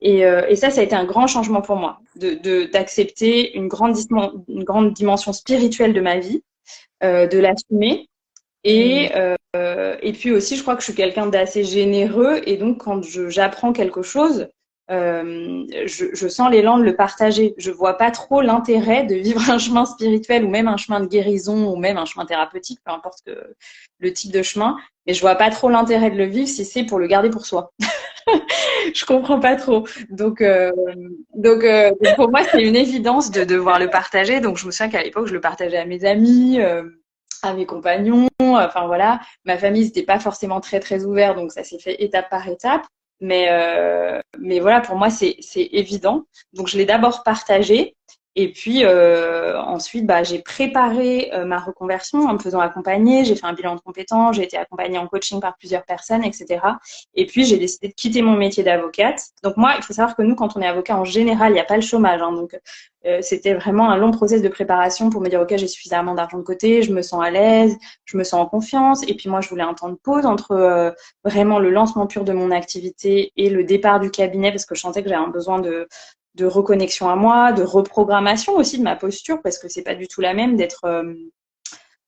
Et, 0.01 0.25
euh, 0.25 0.55
ça, 0.55 0.71
ça 0.71 0.81
a 0.81 0.83
été 0.83 0.95
un 0.95 1.05
grand 1.05 1.27
changement 1.27 1.61
pour 1.61 1.75
moi, 1.75 1.99
d'accepter 2.15 3.51
de, 3.51 3.57
une, 3.57 3.67
grande, 3.67 3.95
une 4.47 4.63
grande 4.63 4.93
dimension 4.93 5.31
spirituelle 5.31 5.93
de 5.93 6.01
ma 6.01 6.17
vie, 6.17 6.43
euh, 6.43 6.50
de 7.01 7.39
l'assumer 7.39 8.07
et, 8.63 9.09
mmh. 9.09 9.35
euh, 9.55 9.97
et 10.01 10.13
puis 10.13 10.31
aussi, 10.31 10.55
je 10.55 10.61
crois 10.61 10.75
que 10.75 10.81
je 10.81 10.85
suis 10.85 10.95
quelqu'un 10.95 11.27
d'assez 11.27 11.63
généreux 11.63 12.41
et 12.45 12.57
donc 12.57 12.79
quand 12.83 13.01
j'apprends 13.03 13.73
quelque 13.73 14.01
chose, 14.01 14.49
euh, 14.91 15.65
je, 15.85 16.07
je, 16.13 16.27
sens 16.27 16.51
l'élan 16.51 16.77
de 16.77 16.83
le 16.83 16.95
partager. 16.95 17.53
Je 17.57 17.71
vois 17.71 17.97
pas 17.97 18.11
trop 18.11 18.41
l'intérêt 18.41 19.03
de 19.05 19.15
vivre 19.15 19.49
un 19.49 19.57
chemin 19.57 19.85
spirituel 19.85 20.43
ou 20.43 20.49
même 20.49 20.67
un 20.67 20.77
chemin 20.77 20.99
de 20.99 21.07
guérison 21.07 21.71
ou 21.71 21.77
même 21.77 21.97
un 21.97 22.05
chemin 22.05 22.25
thérapeutique, 22.25 22.79
peu 22.85 22.91
importe 22.91 23.19
que, 23.25 23.55
le 23.99 24.13
type 24.13 24.31
de 24.31 24.43
chemin. 24.43 24.75
Mais 25.07 25.13
je 25.13 25.21
vois 25.21 25.35
pas 25.35 25.49
trop 25.49 25.69
l'intérêt 25.69 26.11
de 26.11 26.17
le 26.17 26.25
vivre 26.25 26.47
si 26.47 26.65
c'est 26.65 26.83
pour 26.83 26.99
le 26.99 27.07
garder 27.07 27.29
pour 27.29 27.45
soi. 27.45 27.71
je 28.93 29.05
comprends 29.05 29.39
pas 29.39 29.55
trop. 29.55 29.85
Donc, 30.09 30.41
euh, 30.41 30.71
donc, 31.35 31.63
euh, 31.63 31.91
pour 32.15 32.29
moi, 32.29 32.41
c'est 32.51 32.61
une 32.61 32.75
évidence 32.75 33.31
de 33.31 33.43
devoir 33.43 33.79
le 33.79 33.89
partager. 33.89 34.39
Donc, 34.39 34.57
je 34.57 34.65
me 34.65 34.71
souviens 34.71 34.89
qu'à 34.89 35.03
l'époque, 35.03 35.27
je 35.27 35.33
le 35.33 35.41
partageais 35.41 35.77
à 35.77 35.85
mes 35.85 36.05
amis. 36.05 36.59
Euh, 36.59 36.83
à 37.43 37.53
mes 37.53 37.65
compagnons, 37.65 38.27
enfin 38.39 38.85
voilà, 38.85 39.19
ma 39.45 39.57
famille 39.57 39.85
n'était 39.85 40.03
pas 40.03 40.19
forcément 40.19 40.61
très 40.61 40.79
très 40.79 41.05
ouvert, 41.05 41.33
donc 41.33 41.51
ça 41.51 41.63
s'est 41.63 41.79
fait 41.79 42.03
étape 42.03 42.29
par 42.29 42.47
étape. 42.47 42.83
Mais, 43.19 43.47
euh, 43.51 44.19
mais 44.39 44.59
voilà, 44.59 44.81
pour 44.81 44.95
moi, 44.95 45.09
c'est 45.11 45.37
évident. 45.55 46.23
Donc, 46.53 46.67
je 46.67 46.77
l'ai 46.77 46.85
d'abord 46.85 47.23
partagé. 47.23 47.95
Et 48.35 48.53
puis 48.53 48.85
euh, 48.85 49.59
ensuite, 49.59 50.05
bah, 50.05 50.23
j'ai 50.23 50.39
préparé 50.39 51.31
euh, 51.33 51.43
ma 51.43 51.59
reconversion 51.59 52.19
en 52.19 52.33
me 52.33 52.39
faisant 52.39 52.61
accompagner. 52.61 53.25
J'ai 53.25 53.35
fait 53.35 53.45
un 53.45 53.53
bilan 53.53 53.75
de 53.75 53.81
compétences, 53.81 54.37
j'ai 54.37 54.43
été 54.43 54.57
accompagnée 54.57 54.97
en 54.97 55.07
coaching 55.07 55.41
par 55.41 55.57
plusieurs 55.57 55.83
personnes, 55.83 56.23
etc. 56.23 56.59
Et 57.13 57.25
puis 57.25 57.43
j'ai 57.43 57.57
décidé 57.57 57.89
de 57.89 57.93
quitter 57.93 58.21
mon 58.21 58.37
métier 58.37 58.63
d'avocate. 58.63 59.21
Donc 59.43 59.57
moi, 59.57 59.73
il 59.77 59.83
faut 59.83 59.91
savoir 59.91 60.15
que 60.15 60.21
nous, 60.21 60.35
quand 60.35 60.55
on 60.55 60.61
est 60.61 60.67
avocat 60.67 60.97
en 60.97 61.03
général, 61.03 61.51
il 61.51 61.55
n'y 61.55 61.59
a 61.59 61.65
pas 61.65 61.75
le 61.75 61.81
chômage. 61.81 62.21
Hein, 62.21 62.31
donc 62.31 62.57
euh, 63.05 63.19
c'était 63.21 63.53
vraiment 63.53 63.89
un 63.89 63.97
long 63.97 64.11
process 64.11 64.41
de 64.41 64.47
préparation 64.47 65.09
pour 65.09 65.19
me 65.19 65.27
dire 65.27 65.41
ok, 65.41 65.57
j'ai 65.57 65.67
suffisamment 65.67 66.13
d'argent 66.15 66.37
de 66.37 66.43
côté, 66.43 66.83
je 66.83 66.93
me 66.93 67.01
sens 67.01 67.21
à 67.21 67.31
l'aise, 67.31 67.75
je 68.05 68.15
me 68.15 68.23
sens 68.23 68.39
en 68.39 68.45
confiance. 68.45 69.03
Et 69.09 69.13
puis 69.15 69.29
moi, 69.29 69.41
je 69.41 69.49
voulais 69.49 69.63
un 69.63 69.73
temps 69.73 69.89
de 69.89 69.95
pause 70.01 70.25
entre 70.25 70.51
euh, 70.51 70.91
vraiment 71.25 71.59
le 71.59 71.69
lancement 71.69 72.07
pur 72.07 72.23
de 72.23 72.31
mon 72.31 72.51
activité 72.51 73.33
et 73.35 73.49
le 73.49 73.65
départ 73.65 73.99
du 73.99 74.09
cabinet 74.09 74.51
parce 74.51 74.65
que 74.65 74.75
je 74.75 74.79
sentais 74.81 75.03
que 75.03 75.09
j'avais 75.09 75.21
un 75.21 75.27
besoin 75.27 75.59
de 75.59 75.89
de 76.35 76.45
reconnexion 76.45 77.09
à 77.09 77.15
moi, 77.15 77.51
de 77.51 77.63
reprogrammation 77.63 78.55
aussi 78.55 78.77
de 78.77 78.83
ma 78.83 78.95
posture, 78.95 79.41
parce 79.41 79.57
que 79.57 79.67
c'est 79.67 79.81
pas 79.81 79.95
du 79.95 80.07
tout 80.07 80.21
la 80.21 80.33
même 80.33 80.55
d'être 80.55 80.85
euh, 80.85 81.13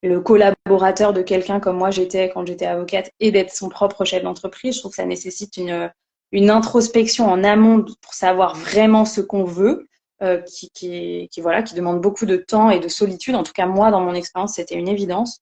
le 0.02 0.22
collaborateur 0.22 1.14
de 1.14 1.22
quelqu'un 1.22 1.60
comme 1.60 1.78
moi 1.78 1.92
j'étais 1.92 2.30
quand 2.30 2.46
j'étais 2.46 2.66
avocate 2.66 3.12
et 3.20 3.32
d'être 3.32 3.54
son 3.54 3.70
propre 3.70 4.06
chef 4.06 4.24
d'entreprise. 4.24 4.76
Je 4.76 4.80
trouve 4.80 4.92
que 4.92 4.98
ça 4.98 5.06
nécessite 5.06 5.58
une, 5.58 5.92
une 6.32 6.50
introspection 6.50 7.30
en 7.30 7.44
amont 7.44 7.86
pour 8.02 8.14
savoir 8.14 8.56
vraiment 8.56 9.06
ce 9.06 9.22
qu'on 9.22 9.44
veut, 9.44 9.88
euh, 10.22 10.42
qui, 10.42 10.70
qui, 10.72 11.42
voilà, 11.42 11.64
qui 11.64 11.76
demande 11.76 12.02
beaucoup 12.02 12.26
de 12.26 12.38
temps 12.38 12.70
et 12.70 12.80
de 12.80 12.88
solitude. 12.88 13.36
En 13.36 13.44
tout 13.44 13.54
cas, 13.54 13.66
moi, 13.66 13.92
dans 13.92 14.02
mon 14.02 14.14
expérience, 14.14 14.56
c'était 14.56 14.76
une 14.76 14.88
évidence. 14.88 15.42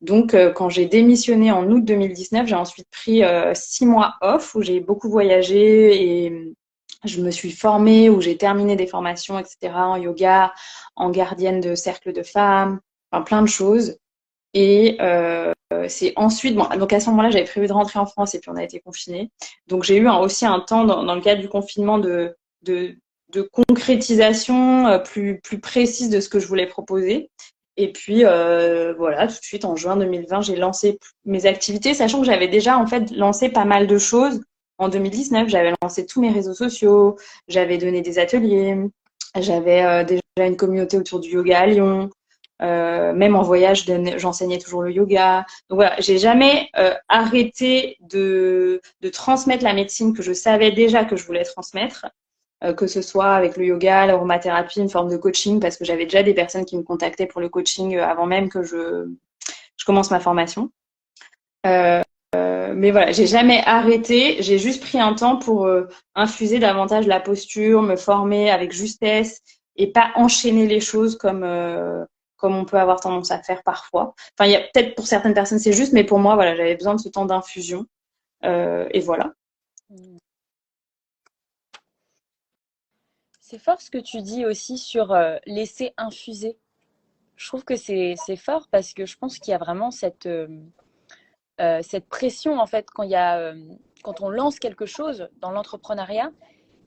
Donc, 0.00 0.34
euh, 0.34 0.52
quand 0.52 0.68
j'ai 0.68 0.86
démissionné 0.86 1.50
en 1.50 1.68
août 1.70 1.84
2019, 1.84 2.46
j'ai 2.46 2.54
ensuite 2.54 2.88
pris 2.90 3.22
six 3.54 3.86
mois 3.86 4.14
off 4.20 4.54
où 4.54 4.62
j'ai 4.62 4.80
beaucoup 4.80 5.08
voyagé 5.08 6.24
et 6.24 6.56
je 7.08 7.20
me 7.20 7.30
suis 7.30 7.52
formée 7.52 8.10
ou 8.10 8.20
j'ai 8.20 8.36
terminé 8.36 8.76
des 8.76 8.86
formations, 8.86 9.38
etc., 9.38 9.72
en 9.74 9.96
yoga, 9.96 10.52
en 10.96 11.10
gardienne 11.10 11.60
de 11.60 11.74
cercle 11.74 12.12
de 12.12 12.22
femmes, 12.22 12.80
enfin 13.10 13.22
plein 13.22 13.42
de 13.42 13.48
choses. 13.48 13.98
Et 14.54 14.96
euh, 15.00 15.52
c'est 15.88 16.12
ensuite, 16.16 16.56
bon, 16.56 16.66
donc 16.78 16.92
à 16.92 17.00
ce 17.00 17.10
moment-là, 17.10 17.30
j'avais 17.30 17.44
prévu 17.44 17.66
de 17.66 17.72
rentrer 17.72 17.98
en 17.98 18.06
France 18.06 18.34
et 18.34 18.40
puis 18.40 18.50
on 18.50 18.56
a 18.56 18.64
été 18.64 18.80
confinés. 18.80 19.30
Donc 19.66 19.82
j'ai 19.82 19.96
eu 19.96 20.08
aussi 20.08 20.46
un 20.46 20.60
temps 20.60 20.84
dans, 20.84 21.14
le 21.14 21.20
cadre 21.20 21.40
du 21.40 21.48
confinement 21.48 21.98
de, 21.98 22.36
de, 22.62 22.96
concrétisation 23.52 24.86
euh, 24.86 24.98
plus, 24.98 25.40
plus 25.40 25.60
précise 25.60 26.08
de 26.08 26.20
ce 26.20 26.28
que 26.28 26.38
je 26.38 26.46
voulais 26.46 26.66
proposer. 26.66 27.30
Et 27.76 27.92
puis 27.92 28.24
euh, 28.24 28.94
voilà, 28.96 29.26
tout 29.26 29.34
de 29.34 29.44
suite 29.44 29.66
en 29.66 29.76
juin 29.76 29.96
2020, 29.96 30.40
j'ai 30.40 30.56
lancé 30.56 30.98
mes 31.26 31.44
activités, 31.44 31.92
sachant 31.92 32.20
que 32.20 32.26
j'avais 32.26 32.48
déjà 32.48 32.78
en 32.78 32.86
fait 32.86 33.10
lancé 33.10 33.50
pas 33.50 33.66
mal 33.66 33.86
de 33.86 33.98
choses 33.98 34.40
en 34.78 34.88
2019, 34.88 35.48
j'avais 35.48 35.72
lancé 35.82 36.06
tous 36.06 36.20
mes 36.20 36.30
réseaux 36.30 36.54
sociaux, 36.54 37.16
j'avais 37.48 37.78
donné 37.78 38.02
des 38.02 38.18
ateliers, 38.18 38.76
j'avais 39.40 39.82
euh, 39.82 40.04
déjà 40.04 40.20
une 40.38 40.56
communauté 40.56 40.96
autour 40.96 41.20
du 41.20 41.30
yoga 41.30 41.60
à 41.60 41.66
Lyon. 41.66 42.10
Euh, 42.62 43.12
même 43.12 43.36
en 43.36 43.42
voyage, 43.42 43.84
j'enseignais 44.16 44.58
toujours 44.58 44.82
le 44.82 44.90
yoga. 44.90 45.44
Donc 45.68 45.76
voilà, 45.76 45.96
j'ai 46.00 46.18
jamais 46.18 46.70
euh, 46.78 46.94
arrêté 47.08 47.98
de, 48.00 48.80
transmettre 49.12 49.62
la 49.62 49.74
médecine 49.74 50.14
que 50.14 50.22
je 50.22 50.32
savais 50.32 50.72
déjà 50.72 51.04
que 51.04 51.16
je 51.16 51.26
voulais 51.26 51.44
transmettre, 51.44 52.06
que 52.76 52.86
ce 52.86 53.02
soit 53.02 53.32
avec 53.32 53.58
le 53.58 53.66
yoga, 53.66 54.06
l'aromathérapie, 54.06 54.80
une 54.80 54.88
forme 54.88 55.10
de 55.10 55.18
coaching, 55.18 55.60
parce 55.60 55.76
que 55.76 55.84
j'avais 55.84 56.04
déjà 56.04 56.22
des 56.22 56.32
personnes 56.32 56.64
qui 56.64 56.76
me 56.76 56.82
contactaient 56.82 57.26
pour 57.26 57.40
le 57.40 57.50
coaching 57.50 57.98
avant 57.98 58.26
même 58.26 58.48
que 58.48 58.62
je, 58.62 59.06
commence 59.84 60.10
ma 60.10 60.20
formation. 60.20 60.70
Euh, 62.34 62.74
mais 62.76 62.90
voilà, 62.90 63.12
j'ai 63.12 63.26
jamais 63.26 63.62
arrêté. 63.64 64.42
J'ai 64.42 64.58
juste 64.58 64.82
pris 64.82 65.00
un 65.00 65.14
temps 65.14 65.36
pour 65.36 65.66
euh, 65.66 65.88
infuser 66.14 66.58
davantage 66.58 67.06
la 67.06 67.20
posture, 67.20 67.82
me 67.82 67.96
former 67.96 68.50
avec 68.50 68.72
justesse 68.72 69.40
et 69.76 69.92
pas 69.92 70.10
enchaîner 70.16 70.66
les 70.66 70.80
choses 70.80 71.16
comme 71.16 71.44
euh, 71.44 72.04
comme 72.36 72.54
on 72.54 72.64
peut 72.64 72.78
avoir 72.78 73.00
tendance 73.00 73.30
à 73.30 73.42
faire 73.42 73.62
parfois. 73.62 74.14
Enfin, 74.38 74.48
il 74.48 74.52
y 74.52 74.56
a 74.56 74.60
peut-être 74.60 74.94
pour 74.94 75.06
certaines 75.06 75.34
personnes 75.34 75.58
c'est 75.58 75.72
juste, 75.72 75.92
mais 75.92 76.04
pour 76.04 76.18
moi, 76.18 76.34
voilà, 76.34 76.54
j'avais 76.54 76.76
besoin 76.76 76.94
de 76.94 77.00
ce 77.00 77.08
temps 77.08 77.24
d'infusion. 77.24 77.86
Et 78.42 79.00
voilà. 79.00 79.32
C'est 83.40 83.58
fort 83.58 83.80
ce 83.80 83.90
que 83.90 83.98
tu 83.98 84.20
dis 84.20 84.44
aussi 84.44 84.78
sur 84.78 85.16
laisser 85.46 85.94
infuser. 85.96 86.58
Je 87.36 87.48
trouve 87.48 87.64
que 87.64 87.74
c'est 87.74 88.16
fort 88.36 88.68
parce 88.70 88.92
que 88.92 89.06
je 89.06 89.16
pense 89.16 89.38
qu'il 89.38 89.52
y 89.52 89.54
a 89.54 89.58
vraiment 89.58 89.90
cette, 89.90 90.28
euh, 91.60 91.80
cette 91.82 92.06
pression 92.06 92.58
en 92.58 92.66
fait 92.66 92.86
a, 93.14 93.52
quand 94.02 94.20
on 94.20 94.28
lance 94.28 94.58
quelque 94.58 94.86
chose 94.86 95.28
dans 95.40 95.50
l'entrepreneuriat 95.50 96.30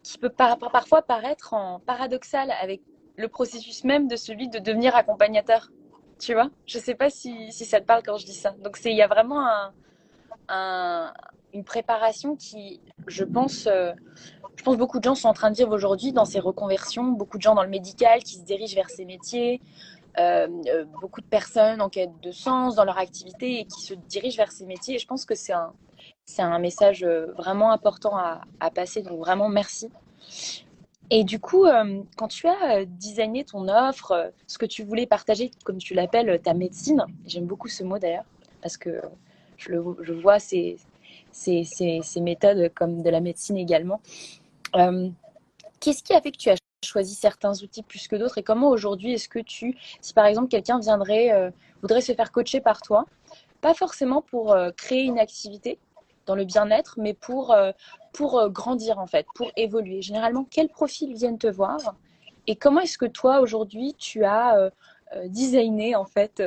qui 0.03 0.17
peut 0.17 0.29
parfois 0.29 1.01
paraître 1.01 1.53
en 1.53 1.79
paradoxal 1.79 2.51
avec 2.61 2.81
le 3.15 3.27
processus 3.27 3.83
même 3.83 4.07
de 4.07 4.15
celui 4.15 4.47
de 4.47 4.59
devenir 4.59 4.95
accompagnateur. 4.95 5.69
Tu 6.19 6.33
vois? 6.33 6.49
Je 6.65 6.77
ne 6.77 6.83
sais 6.83 6.95
pas 6.95 7.09
si, 7.09 7.51
ça 7.51 7.79
te 7.79 7.85
parle 7.85 8.03
quand 8.03 8.17
je 8.17 8.25
dis 8.25 8.33
ça. 8.33 8.51
Donc 8.63 8.79
il 8.85 8.95
y 8.95 9.01
a 9.01 9.07
vraiment 9.07 9.45
un, 10.47 11.13
une 11.53 11.63
préparation 11.63 12.35
qui, 12.35 12.79
je 13.07 13.23
pense, 13.23 13.67
euh, 13.67 13.91
je 14.55 14.63
pense 14.63 14.77
beaucoup 14.77 14.99
de 14.99 15.03
gens 15.03 15.15
sont 15.15 15.27
en 15.27 15.33
train 15.33 15.51
de 15.51 15.55
vivre 15.55 15.73
aujourd'hui 15.73 16.11
dans 16.11 16.25
ces 16.25 16.39
reconversions, 16.39 17.05
beaucoup 17.05 17.37
de 17.37 17.41
gens 17.41 17.55
dans 17.55 17.63
le 17.63 17.69
médical 17.69 18.23
qui 18.23 18.35
se 18.35 18.43
dirigent 18.43 18.75
vers 18.75 18.89
ces 18.89 19.05
métiers, 19.05 19.61
euh, 19.61 19.65
euh, 19.65 19.98
beaucoup 21.01 21.21
de 21.21 21.25
personnes 21.25 21.81
en 21.81 21.89
quête 21.89 22.11
de 22.21 22.31
sens 22.31 22.75
dans 22.75 22.83
leur 22.83 22.97
activité 22.97 23.61
et 23.61 23.65
qui 23.65 23.81
se 23.81 23.93
dirigent 23.93 24.37
vers 24.37 24.51
ces 24.51 24.65
métiers. 24.65 24.95
Et 24.95 24.99
je 24.99 25.07
pense 25.07 25.25
que 25.25 25.35
c'est 25.35 25.53
un, 25.53 25.73
c'est 26.25 26.41
un 26.41 26.59
message 26.59 27.05
vraiment 27.37 27.71
important 27.71 28.17
à, 28.17 28.71
passer. 28.71 29.01
Donc 29.01 29.19
vraiment 29.19 29.49
merci. 29.49 29.89
Et 31.09 31.23
du 31.23 31.39
coup, 31.39 31.65
quand 32.17 32.27
tu 32.27 32.47
as 32.47 32.85
designé 32.85 33.43
ton 33.43 33.67
offre, 33.67 34.31
ce 34.45 34.57
que 34.57 34.65
tu 34.65 34.83
voulais 34.83 35.07
partager, 35.07 35.51
comme 35.63 35.77
tu 35.77 35.93
l'appelles, 35.93 36.39
ta 36.41 36.53
médecine, 36.53 37.05
j'aime 37.25 37.45
beaucoup 37.45 37.67
ce 37.67 37.83
mot 37.83 37.97
d'ailleurs, 37.97 38.25
parce 38.61 38.77
que 38.77 39.01
je, 39.59 40.13
vois, 40.13 40.39
c'est 40.39 40.77
ces, 41.31 41.63
ces, 41.63 42.21
méthodes 42.21 42.71
comme 42.73 43.01
de 43.01 43.09
la 43.09 43.19
médecine 43.19 43.57
également. 43.57 44.01
Euh, 44.75 45.09
qu'est-ce 45.79 46.03
qui 46.03 46.13
a 46.13 46.21
fait 46.21 46.31
que 46.31 46.37
tu 46.37 46.49
as 46.49 46.55
choisi 46.83 47.15
certains 47.15 47.53
outils 47.61 47.83
plus 47.83 48.07
que 48.07 48.15
d'autres? 48.15 48.37
Et 48.37 48.43
comment 48.43 48.69
aujourd'hui 48.69 49.13
est-ce 49.13 49.29
que 49.29 49.39
tu, 49.39 49.77
si 50.01 50.13
par 50.13 50.25
exemple 50.25 50.49
quelqu'un 50.49 50.79
viendrait, 50.79 51.31
euh, 51.31 51.51
voudrait 51.81 52.01
se 52.01 52.13
faire 52.13 52.31
coacher 52.31 52.61
par 52.61 52.81
toi, 52.81 53.05
pas 53.61 53.73
forcément 53.73 54.21
pour 54.21 54.53
euh, 54.53 54.71
créer 54.71 55.03
une 55.03 55.19
activité 55.19 55.79
dans 56.25 56.35
le 56.35 56.45
bien-être, 56.45 56.95
mais 56.99 57.15
pour, 57.15 57.55
pour 58.13 58.49
grandir 58.51 58.99
en 58.99 59.07
fait, 59.07 59.25
pour 59.33 59.51
évoluer? 59.55 60.03
Généralement, 60.03 60.45
quels 60.47 60.69
profils 60.69 61.11
viennent 61.15 61.39
te 61.39 61.47
voir? 61.47 61.79
Et 62.45 62.55
comment 62.55 62.81
est-ce 62.81 62.99
que 62.99 63.07
toi 63.07 63.39
aujourd'hui 63.39 63.95
tu 63.97 64.25
as 64.25 64.69
designé 65.25 65.95
en 65.95 66.05
fait 66.05 66.43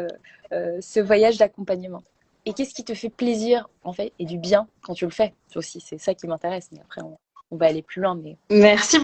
ce 0.53 1.01
voyage 1.01 1.39
d'accompagnement? 1.39 2.05
Et 2.45 2.55
qu'est-ce 2.55 2.75
qui 2.75 2.85
te 2.85 2.95
fait 2.95 3.09
plaisir 3.09 3.69
en 3.85 3.93
fait 3.93 4.13
et 4.19 4.25
du 4.25 4.39
bien 4.39 4.67
quand 4.83 4.95
tu 4.95 5.05
le 5.05 5.11
fais? 5.11 5.35
Aussi 5.55 5.81
c'est 5.81 5.99
ça 5.99 6.15
qui 6.15 6.27
m'intéresse 6.27 6.71
mais 6.73 6.81
après 6.81 7.03
on, 7.03 7.19
va 7.57 7.67
aller 7.67 7.83
plus 7.83 8.01
loin 8.01 8.15
mais 8.15 8.37
merci 8.51 8.99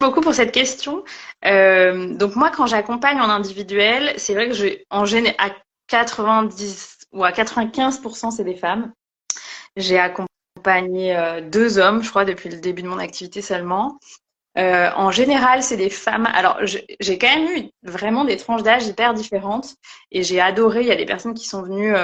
beaucoup 0.00 0.20
pour 0.20 0.34
cette 0.34 0.52
question 0.52 1.04
euh, 1.44 2.14
donc 2.14 2.34
moi 2.34 2.50
quand 2.50 2.66
j'accompagne 2.66 3.20
en 3.20 3.28
individuel 3.28 4.14
c'est 4.16 4.34
vrai 4.34 4.48
que 4.48 4.54
je 4.54 4.66
en 4.90 5.04
général 5.04 5.36
à 5.38 5.50
90 5.88 6.98
ou 7.12 7.24
à 7.24 7.30
95% 7.30 8.30
c'est 8.30 8.44
des 8.44 8.56
femmes 8.56 8.92
j'ai 9.76 9.98
accompagné 9.98 11.16
euh, 11.16 11.40
deux 11.42 11.78
hommes 11.78 12.02
je 12.02 12.08
crois 12.08 12.24
depuis 12.24 12.48
le 12.48 12.56
début 12.56 12.82
de 12.82 12.88
mon 12.88 12.98
activité 12.98 13.42
seulement 13.42 13.98
euh, 14.58 14.90
en 14.96 15.12
général, 15.12 15.62
c'est 15.62 15.76
des 15.76 15.90
femmes. 15.90 16.26
Alors, 16.26 16.58
j'ai 16.64 17.18
quand 17.18 17.34
même 17.34 17.56
eu 17.56 17.70
vraiment 17.84 18.24
des 18.24 18.36
tranches 18.36 18.64
d'âge 18.64 18.84
hyper 18.86 19.14
différentes 19.14 19.76
et 20.10 20.24
j'ai 20.24 20.40
adoré. 20.40 20.80
Il 20.80 20.88
y 20.88 20.92
a 20.92 20.96
des 20.96 21.06
personnes 21.06 21.34
qui 21.34 21.46
sont 21.46 21.62
venues 21.62 21.94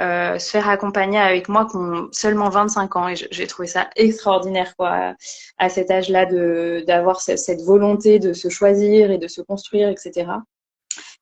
euh, 0.00 0.38
se 0.38 0.50
faire 0.50 0.68
accompagner 0.68 1.18
avec 1.18 1.48
moi 1.48 1.66
qui 1.66 1.76
ont 1.76 2.08
seulement 2.12 2.48
25 2.48 2.96
ans. 2.96 3.08
Et 3.08 3.14
j'ai 3.16 3.46
trouvé 3.46 3.68
ça 3.68 3.90
extraordinaire 3.96 4.74
quoi 4.76 5.14
à 5.58 5.68
cet 5.68 5.90
âge-là 5.90 6.26
de 6.26 6.84
d'avoir 6.86 7.20
cette 7.20 7.62
volonté 7.62 8.18
de 8.18 8.32
se 8.32 8.48
choisir 8.48 9.10
et 9.10 9.18
de 9.18 9.28
se 9.28 9.42
construire 9.42 9.88
etc 9.88 10.26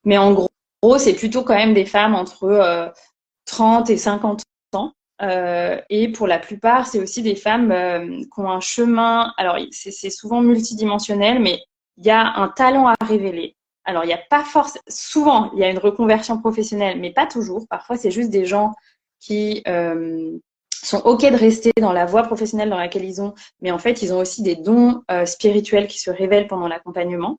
mais 0.05 0.19
en 0.19 0.33
gros 0.33 0.99
c'est 0.99 1.15
plutôt 1.15 1.43
quand 1.43 1.55
même 1.55 1.75
des 1.75 1.85
femmes 1.85 2.15
entre 2.15 2.45
euh, 2.45 2.89
30 3.47 3.91
et 3.91 3.97
50 3.97 4.43
ans. 4.75 4.93
Euh, 5.23 5.79
et 5.91 6.11
pour 6.11 6.27
la 6.27 6.39
plupart 6.39 6.87
c'est 6.87 6.99
aussi 6.99 7.23
des 7.23 7.37
femmes 7.37 7.73
euh, 7.73 8.23
qui 8.23 8.41
ont 8.41 8.51
un 8.51 8.61
chemin. 8.61 9.33
Alors 9.37 9.59
c'est 9.73 10.11
souvent 10.11 10.41
multidimensionnel 10.41 11.41
mais 11.41 11.61
il 11.99 12.07
y 12.07 12.11
a 12.11 12.37
un 12.37 12.49
talent 12.49 12.87
à 12.87 12.95
révéler 13.05 13.57
alors, 13.85 14.05
il 14.05 14.09
n'y 14.09 14.13
a 14.13 14.21
pas 14.29 14.45
forcément, 14.45 14.83
souvent, 14.89 15.51
il 15.53 15.61
y 15.61 15.65
a 15.65 15.71
une 15.71 15.79
reconversion 15.79 16.39
professionnelle, 16.39 17.01
mais 17.01 17.13
pas 17.13 17.27
toujours. 17.27 17.67
Parfois, 17.69 17.97
c'est 17.97 18.11
juste 18.11 18.31
des 18.31 18.45
gens 18.45 18.75
qui 19.21 19.63
euh, 19.67 20.39
sont 20.83 21.01
OK 21.05 21.23
de 21.23 21.37
rester 21.37 21.73
dans 21.81 21.93
la 21.93 22.07
voie 22.07 22.23
professionnelle 22.23 22.71
dans 22.71 22.79
laquelle 22.79 23.05
ils 23.05 23.21
ont, 23.23 23.35
mais 23.61 23.71
en 23.71 23.79
fait, 23.79 24.03
ils 24.03 24.13
ont 24.13 24.19
aussi 24.19 24.43
des 24.43 24.57
dons 24.57 25.03
euh, 25.11 25.25
spirituels 25.25 25.87
qui 25.87 25.99
se 25.99 26.11
révèlent 26.11 26.47
pendant 26.47 26.69
l'accompagnement. 26.69 27.39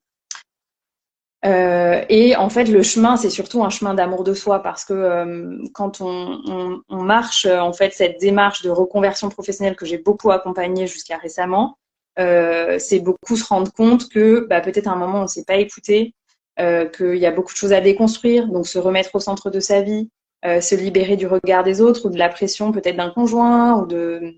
Euh, 1.43 2.03
et 2.09 2.35
en 2.35 2.49
fait, 2.49 2.65
le 2.65 2.83
chemin, 2.83 3.17
c'est 3.17 3.31
surtout 3.31 3.63
un 3.63 3.71
chemin 3.71 3.95
d'amour 3.95 4.23
de 4.23 4.35
soi 4.35 4.61
parce 4.61 4.85
que 4.85 5.59
quand 5.73 5.99
on, 5.99 6.81
marche, 6.89 7.47
en 7.47 7.73
fait, 7.73 7.93
cette 7.93 8.19
démarche 8.19 8.61
de 8.61 8.69
reconversion 8.69 9.29
professionnelle 9.29 9.75
que 9.75 9.87
j'ai 9.87 9.97
beaucoup 9.97 10.29
accompagnée 10.29 10.85
jusqu'à 10.85 11.17
récemment, 11.17 11.79
c'est 12.17 12.99
beaucoup 12.99 13.35
se 13.35 13.43
rendre 13.43 13.73
compte 13.73 14.07
que 14.09 14.45
bah, 14.47 14.61
peut-être 14.61 14.85
à 14.85 14.91
un 14.91 14.97
moment 14.97 15.19
on 15.19 15.23
ne 15.23 15.27
s'est 15.27 15.45
pas 15.45 15.55
écouté, 15.55 16.13
euh, 16.61 16.85
qu'il 16.85 17.15
y 17.15 17.25
a 17.25 17.31
beaucoup 17.31 17.53
de 17.53 17.57
choses 17.57 17.73
à 17.73 17.81
déconstruire, 17.81 18.47
donc 18.47 18.67
se 18.67 18.77
remettre 18.77 19.15
au 19.15 19.19
centre 19.19 19.49
de 19.49 19.59
sa 19.59 19.81
vie, 19.81 20.11
euh, 20.45 20.61
se 20.61 20.75
libérer 20.75 21.15
du 21.15 21.25
regard 21.25 21.63
des 21.63 21.81
autres 21.81 22.05
ou 22.05 22.11
de 22.11 22.19
la 22.19 22.29
pression 22.29 22.71
peut-être 22.71 22.97
d'un 22.97 23.09
conjoint 23.09 23.79
ou 23.79 23.87
de 23.87 24.35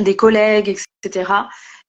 des 0.00 0.16
collègues, 0.16 0.68
etc. 1.04 1.32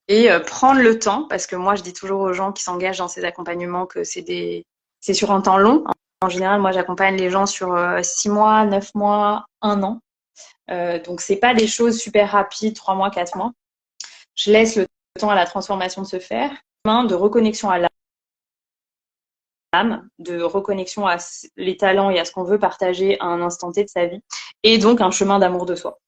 Et 0.08 0.32
euh, 0.32 0.40
prendre 0.40 0.82
le 0.82 1.00
temps, 1.00 1.26
parce 1.28 1.48
que 1.48 1.56
moi 1.56 1.74
je 1.74 1.82
dis 1.82 1.94
toujours 1.94 2.22
aux 2.22 2.34
gens 2.34 2.52
qui 2.52 2.62
s'engagent 2.62 3.00
dans 3.00 3.08
ces 3.08 3.24
accompagnements 3.26 3.88
que 3.88 4.04
c'est 4.04 5.14
sur 5.14 5.32
un 5.32 5.42
temps 5.42 5.58
long. 5.58 5.84
En 6.22 6.30
général, 6.30 6.62
moi 6.62 6.72
j'accompagne 6.72 7.16
les 7.16 7.32
gens 7.32 7.48
sur 7.48 7.76
six 8.04 8.30
mois, 8.30 8.66
neuf 8.66 8.94
mois, 8.94 9.46
un 9.64 9.82
an. 9.82 10.00
Donc 11.06 11.22
c'est 11.22 11.38
pas 11.38 11.56
des 11.56 11.68
choses 11.68 12.00
super 12.00 12.32
rapides, 12.32 12.76
trois 12.76 12.94
mois, 12.94 13.10
quatre 13.10 13.36
mois. 13.36 13.52
Je 14.36 14.52
laisse 14.52 14.76
le 14.76 14.86
temps 15.20 15.32
à 15.32 15.36
la 15.36 15.48
transformation 15.48 16.04
de 16.04 16.08
se 16.08 16.20
faire, 16.20 16.52
de 16.86 17.16
reconnexion 17.16 17.72
à 17.72 17.80
l'âme 17.80 17.90
de 20.20 20.42
reconnexion 20.42 21.08
à 21.08 21.18
les 21.56 21.78
talents 21.78 22.10
et 22.10 22.20
à 22.20 22.26
ce 22.26 22.32
qu'on 22.32 22.44
veut 22.44 22.60
partager 22.60 23.20
à 23.20 23.26
un 23.26 23.42
instant 23.42 23.72
T 23.72 23.84
de 23.84 23.90
sa 23.90 24.06
vie, 24.06 24.22
et 24.64 24.78
donc 24.78 25.02
un 25.02 25.12
chemin 25.12 25.40
d'amour 25.40 25.66
de 25.66 25.76
soi. 25.76 26.00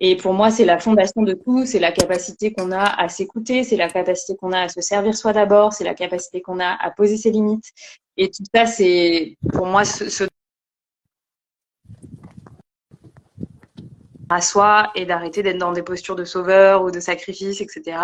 Et 0.00 0.16
pour 0.16 0.32
moi, 0.32 0.50
c'est 0.50 0.64
la 0.64 0.78
fondation 0.78 1.22
de 1.22 1.34
tout, 1.34 1.66
c'est 1.66 1.78
la 1.78 1.92
capacité 1.92 2.52
qu'on 2.52 2.72
a 2.72 2.82
à 2.82 3.08
s'écouter, 3.08 3.62
c'est 3.62 3.76
la 3.76 3.88
capacité 3.88 4.36
qu'on 4.36 4.52
a 4.52 4.62
à 4.62 4.68
se 4.68 4.80
servir 4.80 5.14
soi 5.16 5.32
d'abord, 5.32 5.72
c'est 5.72 5.84
la 5.84 5.94
capacité 5.94 6.40
qu'on 6.40 6.60
a 6.60 6.68
à 6.68 6.90
poser 6.90 7.16
ses 7.16 7.30
limites. 7.30 7.70
Et 8.16 8.30
tout 8.30 8.42
ça, 8.54 8.66
c'est 8.66 9.36
pour 9.52 9.66
moi 9.66 9.84
ce, 9.84 10.26
à 14.30 14.40
soi 14.40 14.90
et 14.94 15.04
d'arrêter 15.04 15.42
d'être 15.42 15.58
dans 15.58 15.72
des 15.72 15.82
postures 15.82 16.16
de 16.16 16.24
sauveur 16.24 16.82
ou 16.82 16.90
de 16.90 17.00
sacrifice, 17.00 17.60
etc. 17.60 17.98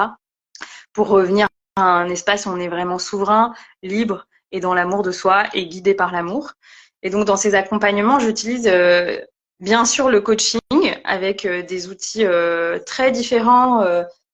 Pour 0.93 1.09
revenir 1.09 1.49
à 1.77 1.83
un 1.83 2.09
espace 2.09 2.47
où 2.47 2.51
on 2.51 2.59
est 2.59 2.69
vraiment 2.69 2.99
souverain, 2.99 3.55
libre 3.83 4.27
et 4.53 4.61
dans 4.61 4.75
l'amour 4.75 5.03
de 5.03 5.13
soi 5.13 5.45
et 5.55 5.67
guidé 5.67 5.95
par 5.95 6.13
l'amour. 6.13 6.53
Et 7.03 7.11
donc 7.11 7.25
dans 7.25 7.37
ces 7.37 7.55
accompagnements, 7.55 8.19
j'utilise 8.19 8.67
euh, 8.67 9.19
bien 9.61 9.85
sûr 9.85 10.11
le 10.11 10.21
coaching 10.21 10.61
avec 11.05 11.47
euh, 11.47 11.63
des 11.63 11.89
outils 11.89 12.25
euh, 12.25 12.79
très 12.85 13.11
différents 13.11 13.85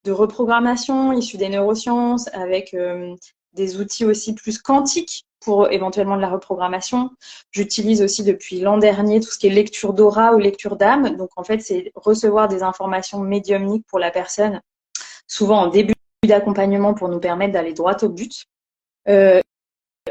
de 0.05 0.12
reprogrammation 0.12 1.12
issus 1.12 1.37
des 1.37 1.48
neurosciences, 1.48 2.29
avec 2.33 2.76
des 3.55 3.81
outils 3.81 4.05
aussi 4.05 4.35
plus 4.35 4.59
quantiques 4.59 5.24
pour 5.40 5.70
éventuellement 5.70 6.16
de 6.16 6.20
la 6.20 6.29
reprogrammation. 6.29 7.11
J'utilise 7.50 8.02
aussi 8.02 8.22
depuis 8.22 8.61
l'an 8.61 8.79
dernier 8.79 9.20
tout 9.20 9.31
ce 9.31 9.38
qui 9.38 9.48
est 9.48 9.50
lecture 9.50 9.94
d'aura 9.94 10.35
ou 10.35 10.38
lecture 10.38 10.76
d'âme. 10.76 11.16
Donc 11.16 11.31
en 11.37 11.42
fait, 11.42 11.61
c'est 11.61 11.90
recevoir 11.94 12.48
des 12.48 12.62
informations 12.62 13.20
médiumniques 13.20 13.87
pour 13.88 13.98
la 13.98 14.11
personne, 14.11 14.61
souvent 15.26 15.62
en 15.62 15.66
début 15.68 15.94
d'accompagnement 16.24 16.94
pour 16.94 17.09
nous 17.09 17.20
permettre 17.20 17.52
d'aller 17.52 17.72
droit 17.72 17.96
au 18.02 18.09
but. 18.09 18.44
Euh, 19.09 19.40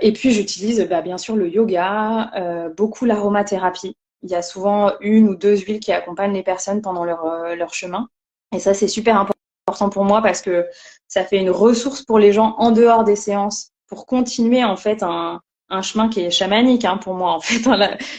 et 0.02 0.14
puis 0.14 0.32
j'utilise 0.32 0.82
bah, 0.90 1.02
bien 1.02 1.18
sûr 1.18 1.36
le 1.36 1.50
yoga, 1.50 2.32
euh, 2.36 2.70
beaucoup 2.70 3.06
l'aromathérapie. 3.06 3.96
Il 4.24 4.30
y 4.30 4.36
a 4.36 4.42
souvent 4.42 4.94
une 5.02 5.30
ou 5.30 5.36
deux 5.36 5.58
huiles 5.58 5.80
qui 5.80 5.92
accompagnent 5.92 6.34
les 6.34 6.44
personnes 6.44 6.82
pendant 6.82 7.06
leur, 7.06 7.26
euh, 7.26 7.56
leur 7.56 7.74
chemin. 7.74 8.08
Et 8.54 8.60
ça, 8.60 8.74
c'est 8.74 8.88
super 8.88 9.18
important 9.18 9.90
pour 9.90 10.04
moi 10.04 10.22
parce 10.22 10.42
que 10.42 10.66
ça 11.08 11.24
fait 11.24 11.38
une 11.38 11.50
ressource 11.50 12.04
pour 12.04 12.20
les 12.20 12.32
gens 12.32 12.56
en 12.58 12.72
dehors 12.72 13.04
des 13.04 13.16
séances 13.16 13.72
pour 13.88 14.06
continuer 14.06 14.64
en 14.64 14.78
fait 14.78 15.04
un, 15.04 15.42
un 15.70 15.82
chemin 15.82 16.10
qui 16.10 16.22
est 16.22 16.32
chamanique 16.32 16.86
hein, 16.86 16.98
pour 16.98 17.14
moi 17.14 17.32
en 17.34 17.40
fait. 17.40 17.62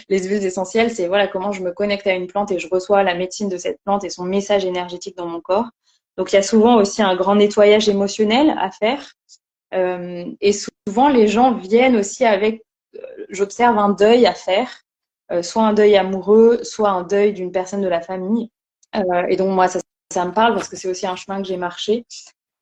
Les 0.08 0.22
huiles 0.22 0.44
essentielles, 0.44 0.90
c'est 0.90 1.06
voilà 1.06 1.28
comment 1.28 1.52
je 1.52 1.62
me 1.62 1.72
connecte 1.72 2.06
à 2.06 2.14
une 2.14 2.26
plante 2.26 2.52
et 2.52 2.58
je 2.58 2.68
reçois 2.70 3.02
la 3.02 3.14
médecine 3.14 3.48
de 3.48 3.56
cette 3.56 3.80
plante 3.84 4.04
et 4.04 4.10
son 4.10 4.24
message 4.24 4.64
énergétique 4.64 5.16
dans 5.16 5.26
mon 5.26 5.40
corps. 5.40 5.68
Donc 6.16 6.32
il 6.32 6.36
y 6.36 6.38
a 6.38 6.42
souvent 6.42 6.76
aussi 6.76 7.02
un 7.02 7.14
grand 7.14 7.34
nettoyage 7.34 7.88
émotionnel 7.88 8.56
à 8.58 8.70
faire. 8.70 9.12
Euh, 9.74 10.24
et 10.40 10.52
souvent, 10.52 11.09
les 11.09 11.29
gens 11.29 11.55
viennent 11.55 11.96
aussi 11.96 12.24
avec 12.24 12.62
j'observe 13.29 13.79
un 13.79 13.90
deuil 13.90 14.26
à 14.26 14.33
faire, 14.33 14.70
soit 15.42 15.64
un 15.64 15.74
deuil 15.74 15.96
amoureux, 15.96 16.61
soit 16.62 16.88
un 16.90 17.02
deuil 17.02 17.35
d'une 17.35 17.52
personne 17.52 17.83
de 17.83 17.88
la 17.88 18.00
famille. 18.00 18.50
et 19.29 19.37
donc 19.37 19.50
moi, 19.50 19.68
ça, 19.68 19.81
me 20.24 20.33
parle 20.33 20.55
parce 20.55 20.68
que 20.68 20.76
c'est 20.76 20.88
aussi 20.88 21.07
un 21.07 21.16
chemin 21.16 21.42
que 21.42 21.48
j'ai 21.48 21.59
marché. 21.59 22.07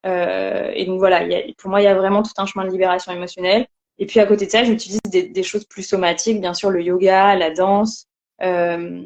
et 0.04 0.84
donc 0.86 0.98
voilà, 0.98 1.20
pour 1.56 1.70
moi, 1.70 1.80
il 1.80 1.84
y 1.84 1.86
a 1.86 1.94
vraiment 1.94 2.24
tout 2.24 2.32
un 2.38 2.46
chemin 2.46 2.64
de 2.64 2.70
libération 2.72 3.12
émotionnelle. 3.12 3.66
Et 3.98 4.06
puis 4.06 4.20
à 4.20 4.26
côté 4.26 4.46
de 4.46 4.50
ça, 4.50 4.64
j'utilise 4.64 5.00
des, 5.06 5.42
choses 5.42 5.64
plus 5.64 5.82
somatiques, 5.82 6.40
bien 6.40 6.54
sûr 6.54 6.70
le 6.70 6.82
yoga, 6.82 7.36
la 7.36 7.50
danse, 7.50 8.06
euh, 8.42 9.02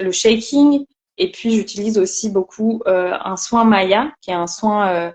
le 0.00 0.12
shaking. 0.12 0.84
Et 1.18 1.30
puis 1.30 1.52
j'utilise 1.52 1.98
aussi 1.98 2.30
beaucoup 2.30 2.82
euh, 2.86 3.16
un 3.24 3.36
soin 3.36 3.64
maya, 3.64 4.12
qui 4.20 4.30
est 4.30 4.34
un 4.34 4.46
soin 4.46 4.88
euh, 4.88 5.10
euh 5.10 5.12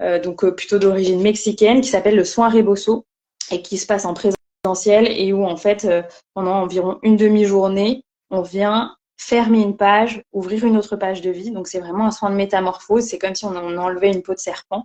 donc 0.00 0.48
plutôt 0.50 0.78
d'origine 0.78 1.20
mexicaine, 1.20 1.80
qui 1.80 1.88
s'appelle 1.88 2.16
le 2.16 2.24
soin 2.24 2.48
rebosso 2.48 3.04
et 3.50 3.62
qui 3.62 3.78
se 3.78 3.86
passe 3.86 4.04
en 4.04 4.14
présentiel 4.14 5.08
et 5.10 5.32
où 5.32 5.44
en 5.44 5.56
fait 5.56 5.88
pendant 6.34 6.62
environ 6.62 6.98
une 7.02 7.16
demi-journée, 7.16 8.04
on 8.30 8.42
vient 8.42 8.94
fermer 9.18 9.60
une 9.60 9.76
page, 9.76 10.22
ouvrir 10.32 10.64
une 10.64 10.76
autre 10.76 10.96
page 10.96 11.20
de 11.20 11.30
vie. 11.30 11.50
Donc 11.50 11.66
c'est 11.66 11.80
vraiment 11.80 12.06
un 12.06 12.10
soin 12.10 12.30
de 12.30 12.36
métamorphose. 12.36 13.04
C'est 13.04 13.18
comme 13.18 13.34
si 13.34 13.44
on 13.44 13.54
enlevait 13.54 14.12
une 14.12 14.22
peau 14.22 14.32
de 14.32 14.38
serpent. 14.38 14.84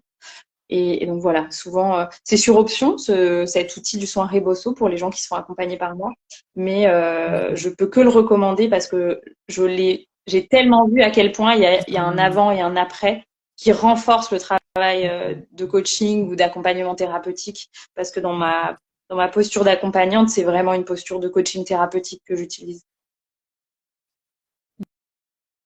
Et, 0.69 1.05
donc 1.05 1.21
voilà, 1.21 1.47
souvent, 1.51 1.99
euh, 1.99 2.05
c'est 2.23 2.37
sur 2.37 2.57
option 2.57 2.97
ce, 2.97 3.45
cet 3.45 3.77
outil 3.77 3.97
du 3.97 4.07
soin 4.07 4.25
Rebosso 4.25 4.73
pour 4.73 4.89
les 4.89 4.97
gens 4.97 5.11
qui 5.11 5.21
sont 5.21 5.35
accompagnés 5.35 5.77
par 5.77 5.95
moi. 5.95 6.11
Mais 6.55 6.87
euh, 6.87 7.55
je 7.55 7.69
peux 7.69 7.85
que 7.85 7.99
le 7.99 8.09
recommander 8.09 8.69
parce 8.69 8.87
que 8.87 9.21
je 9.47 9.63
l'ai, 9.63 10.07
j'ai 10.25 10.47
tellement 10.47 10.87
vu 10.87 11.03
à 11.03 11.11
quel 11.11 11.31
point 11.31 11.53
il 11.53 11.61
y, 11.61 11.65
a, 11.67 11.87
il 11.87 11.93
y, 11.93 11.97
a, 11.97 12.03
un 12.03 12.17
avant 12.17 12.49
et 12.49 12.61
un 12.61 12.75
après 12.75 13.23
qui 13.55 13.71
renforce 13.71 14.31
le 14.31 14.39
travail 14.39 14.61
euh, 14.77 15.35
de 15.51 15.65
coaching 15.65 16.27
ou 16.29 16.35
d'accompagnement 16.35 16.95
thérapeutique. 16.95 17.69
Parce 17.95 18.11
que 18.11 18.19
dans 18.19 18.33
ma, 18.33 18.77
dans 19.09 19.15
ma 19.15 19.27
posture 19.27 19.63
d'accompagnante, 19.63 20.29
c'est 20.29 20.43
vraiment 20.43 20.73
une 20.73 20.85
posture 20.85 21.19
de 21.19 21.29
coaching 21.29 21.63
thérapeutique 21.63 22.23
que 22.25 22.35
j'utilise. 22.35 22.83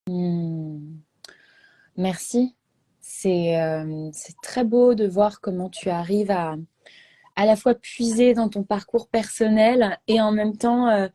Hmm. 0.08 0.98
Merci. 1.96 2.56
Euh, 3.26 4.10
c'est 4.14 4.36
très 4.42 4.64
beau 4.64 4.94
de 4.94 5.08
voir 5.08 5.42
comment 5.42 5.70
tu 5.70 5.90
arrives 5.90 6.32
à 6.32 6.56
à 7.36 7.46
la 7.46 7.56
fois 7.56 7.76
puiser 7.76 8.34
dans 8.34 8.50
ton 8.50 8.64
parcours 8.64 9.08
personnel 9.08 10.00
et 10.08 10.20
en 10.20 10.32
même 10.32 10.58
temps 10.58 10.90
euh, 10.90 11.08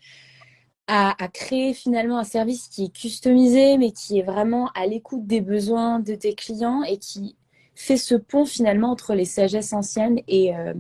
à, 0.87 1.15
créer 1.33 1.75
finalement 1.75 2.19
un 2.19 2.25
service 2.25 2.69
qui 2.69 2.85
est 2.85 2.95
customisé 2.95 3.77
mais 3.77 3.93
qui 3.93 4.19
est 4.19 4.23
vraiment 4.23 4.71
à 4.75 4.87
l'écoute 4.87 5.27
des 5.27 5.41
besoins 5.41 6.01
de 6.01 6.15
tes 6.15 6.35
clients 6.35 6.83
et 6.83 6.99
qui 6.99 7.37
fait 7.75 7.97
ce 7.97 8.15
pont 8.15 8.45
finalement 8.45 8.91
entre 8.91 9.15
les 9.15 9.25
sagesses 9.25 9.73
anciennes 9.73 10.21
et, 10.29 10.55
euh, 10.55 10.75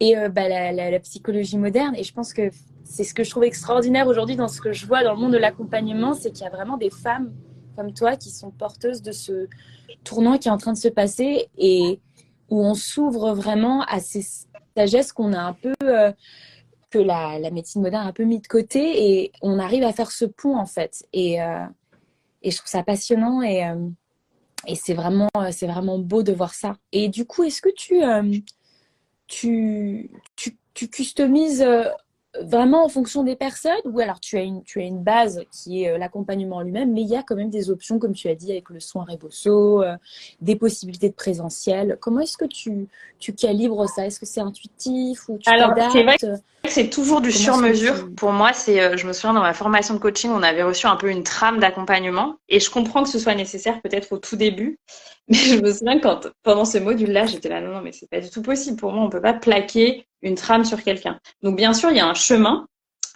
et 0.00 0.14
bah, 0.30 0.48
la, 0.48 0.72
la, 0.72 1.00
psychologie 1.00 1.58
moderne. 1.58 1.94
Et 1.96 2.04
je 2.04 2.12
pense 2.12 2.32
que 2.32 2.50
c'est 2.84 3.04
ce 3.04 3.12
que 3.14 3.24
je 3.24 3.30
trouve 3.30 3.44
extraordinaire 3.44 4.06
aujourd'hui 4.06 4.36
dans 4.36 4.48
ce 4.48 4.60
que 4.60 4.72
je 4.72 4.86
vois 4.86 5.04
dans 5.04 5.12
le 5.12 5.20
monde 5.20 5.32
de 5.32 5.38
l'accompagnement, 5.38 6.14
c'est 6.14 6.30
qu'il 6.30 6.44
y 6.44 6.46
a 6.46 6.50
vraiment 6.50 6.76
des 6.76 6.90
femmes 6.90 7.32
comme 7.76 7.92
toi 7.92 8.16
qui 8.16 8.30
sont 8.30 8.50
porteuses 8.50 9.02
de 9.02 9.12
ce 9.12 9.46
tournant 10.02 10.38
qui 10.38 10.48
est 10.48 10.50
en 10.50 10.58
train 10.58 10.72
de 10.72 10.78
se 10.78 10.88
passer 10.88 11.48
et 11.56 12.00
où 12.50 12.60
on 12.60 12.74
s'ouvre 12.74 13.34
vraiment 13.34 13.82
à 13.82 14.00
ces 14.00 14.26
sagesses 14.76 15.12
qu'on 15.12 15.32
a 15.32 15.40
un 15.40 15.52
peu, 15.52 15.74
euh, 15.84 16.12
que 16.90 16.98
la, 16.98 17.38
médecine 17.50 17.82
moderne 17.82 18.06
a 18.06 18.08
un 18.08 18.12
peu 18.12 18.24
mis 18.24 18.40
de 18.40 18.46
côté 18.46 19.20
et 19.20 19.32
on 19.42 19.58
arrive 19.58 19.84
à 19.84 19.92
faire 19.92 20.10
ce 20.10 20.24
pont 20.24 20.56
en 20.56 20.66
fait. 20.66 21.06
Et, 21.12 21.40
euh, 21.40 21.64
et 22.42 22.50
je 22.50 22.56
trouve 22.56 22.68
ça 22.68 22.82
passionnant 22.82 23.42
et, 23.42 23.64
euh, 23.64 23.76
et 24.68 24.76
c'est 24.76 24.94
vraiment, 24.94 25.28
c'est 25.50 25.66
vraiment 25.66 25.98
beau 25.98 26.22
de 26.22 26.32
voir 26.32 26.54
ça. 26.54 26.76
Et 26.92 27.08
du 27.08 27.24
coup, 27.24 27.42
est-ce 27.42 27.60
que 27.60 27.70
tu, 27.74 28.00
tu, 29.26 30.10
tu, 30.36 30.56
tu 30.74 30.88
customises 30.88 31.66
vraiment 32.42 32.84
en 32.84 32.88
fonction 32.88 33.24
des 33.24 33.36
personnes? 33.36 33.72
Ou 33.84 34.00
alors 34.00 34.20
tu 34.20 34.36
as 34.36 34.42
une, 34.42 34.62
tu 34.62 34.80
as 34.80 34.84
une 34.84 35.02
base 35.02 35.44
qui 35.50 35.82
est 35.82 35.90
euh, 35.90 35.98
l'accompagnement 35.98 36.60
lui-même, 36.60 36.92
mais 36.92 37.02
il 37.02 37.08
y 37.08 37.16
a 37.16 37.22
quand 37.22 37.34
même 37.34 37.50
des 37.50 37.70
options, 37.70 37.98
comme 37.98 38.12
tu 38.12 38.28
as 38.28 38.34
dit, 38.34 38.52
avec 38.52 38.70
le 38.70 38.80
soin 38.80 39.04
Rebosso, 39.08 39.82
euh, 39.82 39.96
des 40.40 40.56
possibilités 40.56 41.08
de 41.08 41.14
présentiel. 41.14 41.96
Comment 42.00 42.20
est-ce 42.20 42.36
que 42.36 42.44
tu, 42.44 42.88
tu 43.18 43.34
calibres 43.34 43.88
ça? 43.88 44.06
Est-ce 44.06 44.20
que 44.20 44.26
c'est 44.26 44.40
intuitif 44.40 45.28
ou 45.28 45.38
tu 45.38 45.48
Alors, 45.48 45.74
c'est 46.66 46.90
toujours 46.90 47.20
du 47.20 47.32
sur-mesure. 47.32 48.08
Pour 48.16 48.32
moi, 48.32 48.52
c'est, 48.52 48.80
euh, 48.80 48.96
je 48.96 49.06
me 49.06 49.12
souviens 49.12 49.34
dans 49.34 49.42
ma 49.42 49.54
formation 49.54 49.94
de 49.94 49.98
coaching, 49.98 50.30
on 50.30 50.42
avait 50.42 50.62
reçu 50.62 50.86
un 50.86 50.96
peu 50.96 51.10
une 51.10 51.22
trame 51.22 51.58
d'accompagnement 51.58 52.36
et 52.48 52.60
je 52.60 52.70
comprends 52.70 53.02
que 53.02 53.08
ce 53.08 53.18
soit 53.18 53.34
nécessaire 53.34 53.80
peut-être 53.82 54.12
au 54.12 54.18
tout 54.18 54.36
début, 54.36 54.78
mais 55.28 55.36
je 55.36 55.60
me 55.60 55.72
souviens 55.72 55.98
quand 55.98 56.28
pendant 56.42 56.64
ce 56.64 56.78
module-là, 56.78 57.26
j'étais 57.26 57.48
là 57.48 57.60
non 57.60 57.72
non 57.72 57.80
mais 57.82 57.92
c'est 57.92 58.08
pas 58.08 58.20
du 58.20 58.30
tout 58.30 58.42
possible 58.42 58.76
pour 58.76 58.92
moi, 58.92 59.04
on 59.04 59.10
peut 59.10 59.20
pas 59.20 59.34
plaquer 59.34 60.06
une 60.22 60.34
trame 60.34 60.64
sur 60.64 60.82
quelqu'un. 60.82 61.18
Donc 61.42 61.56
bien 61.56 61.74
sûr, 61.74 61.90
il 61.90 61.96
y 61.96 62.00
a 62.00 62.06
un 62.06 62.14
chemin, 62.14 62.66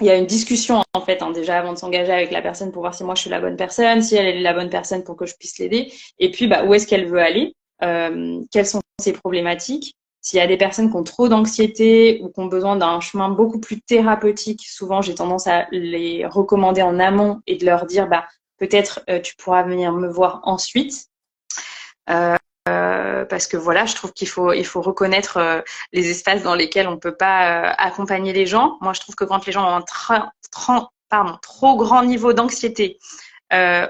il 0.01 0.07
y 0.07 0.11
a 0.11 0.17
une 0.17 0.27
discussion 0.27 0.83
en 0.95 1.01
fait 1.01 1.23
hein, 1.23 1.31
déjà 1.31 1.59
avant 1.59 1.73
de 1.73 1.79
s'engager 1.79 2.13
avec 2.13 2.31
la 2.31 2.43
personne 2.43 2.73
pour 2.73 2.83
voir 2.83 2.95
si 2.95 3.05
moi 3.05 3.15
je 3.15 3.23
suis 3.23 3.31
la 3.31 3.41
bonne 3.41 3.57
personne, 3.57 4.03
si 4.03 4.17
elle 4.17 4.27
est 4.27 4.41
la 4.41 4.53
bonne 4.53 4.71
personne 4.71 5.05
pour 5.05 5.17
que 5.17 5.27
je 5.27 5.35
puisse 5.37 5.59
l'aider, 5.59 5.93
et 6.19 6.31
puis 6.31 6.47
bah, 6.47 6.65
où 6.65 6.75
est-ce 6.75 6.87
qu'elle 6.87 7.07
veut 7.07 7.21
aller, 7.21 7.55
euh, 7.83 8.41
quelles 8.51 8.67
sont 8.67 8.81
ses 9.01 9.13
problématiques? 9.13 9.95
S'il 10.23 10.39
y 10.39 10.43
a 10.43 10.47
des 10.47 10.57
personnes 10.57 10.89
qui 10.89 10.97
ont 10.97 11.03
trop 11.03 11.29
d'anxiété 11.29 12.21
ou 12.23 12.29
qui 12.29 12.39
ont 12.39 12.47
besoin 12.47 12.77
d'un 12.77 13.01
chemin 13.01 13.29
beaucoup 13.29 13.59
plus 13.59 13.81
thérapeutique, 13.81 14.65
souvent 14.65 15.03
j'ai 15.03 15.17
tendance 15.17 15.49
à 15.49 15.67
les 15.73 16.25
recommander 16.25 16.81
en 16.81 17.01
amont 17.01 17.41
et 17.49 17.57
de 17.57 17.67
leur 17.67 17.87
dire 17.87 18.07
bah 18.07 18.27
peut-être 18.59 19.01
euh, 19.11 19.21
tu 19.21 19.35
pourras 19.35 19.65
venir 19.65 19.93
me 19.93 20.09
voir 20.09 20.41
ensuite. 20.45 21.07
Euh, 22.09 22.37
euh, 22.69 23.25
parce 23.25 23.49
que 23.49 23.57
voilà, 23.57 23.85
je 23.87 23.97
trouve 23.97 24.13
qu'il 24.13 24.29
faut, 24.29 24.53
reconnaître 24.77 25.65
les 25.93 26.11
espaces 26.11 26.45
dans 26.45 26.55
lesquels 26.55 26.87
on 26.87 26.93
ne 26.93 26.97
peut 26.97 27.17
pas 27.17 27.71
accompagner 27.71 28.33
les 28.33 28.47
gens. 28.47 28.79
Moi, 28.81 28.93
je 28.93 29.01
trouve 29.01 29.17
que 29.17 29.25
quand 29.25 29.45
les 29.47 29.53
gens 29.53 29.65
ont 29.65 29.85
un 31.11 31.39
trop 31.43 31.77
grand 31.77 32.05
niveau 32.05 32.33
d'anxiété 32.33 32.99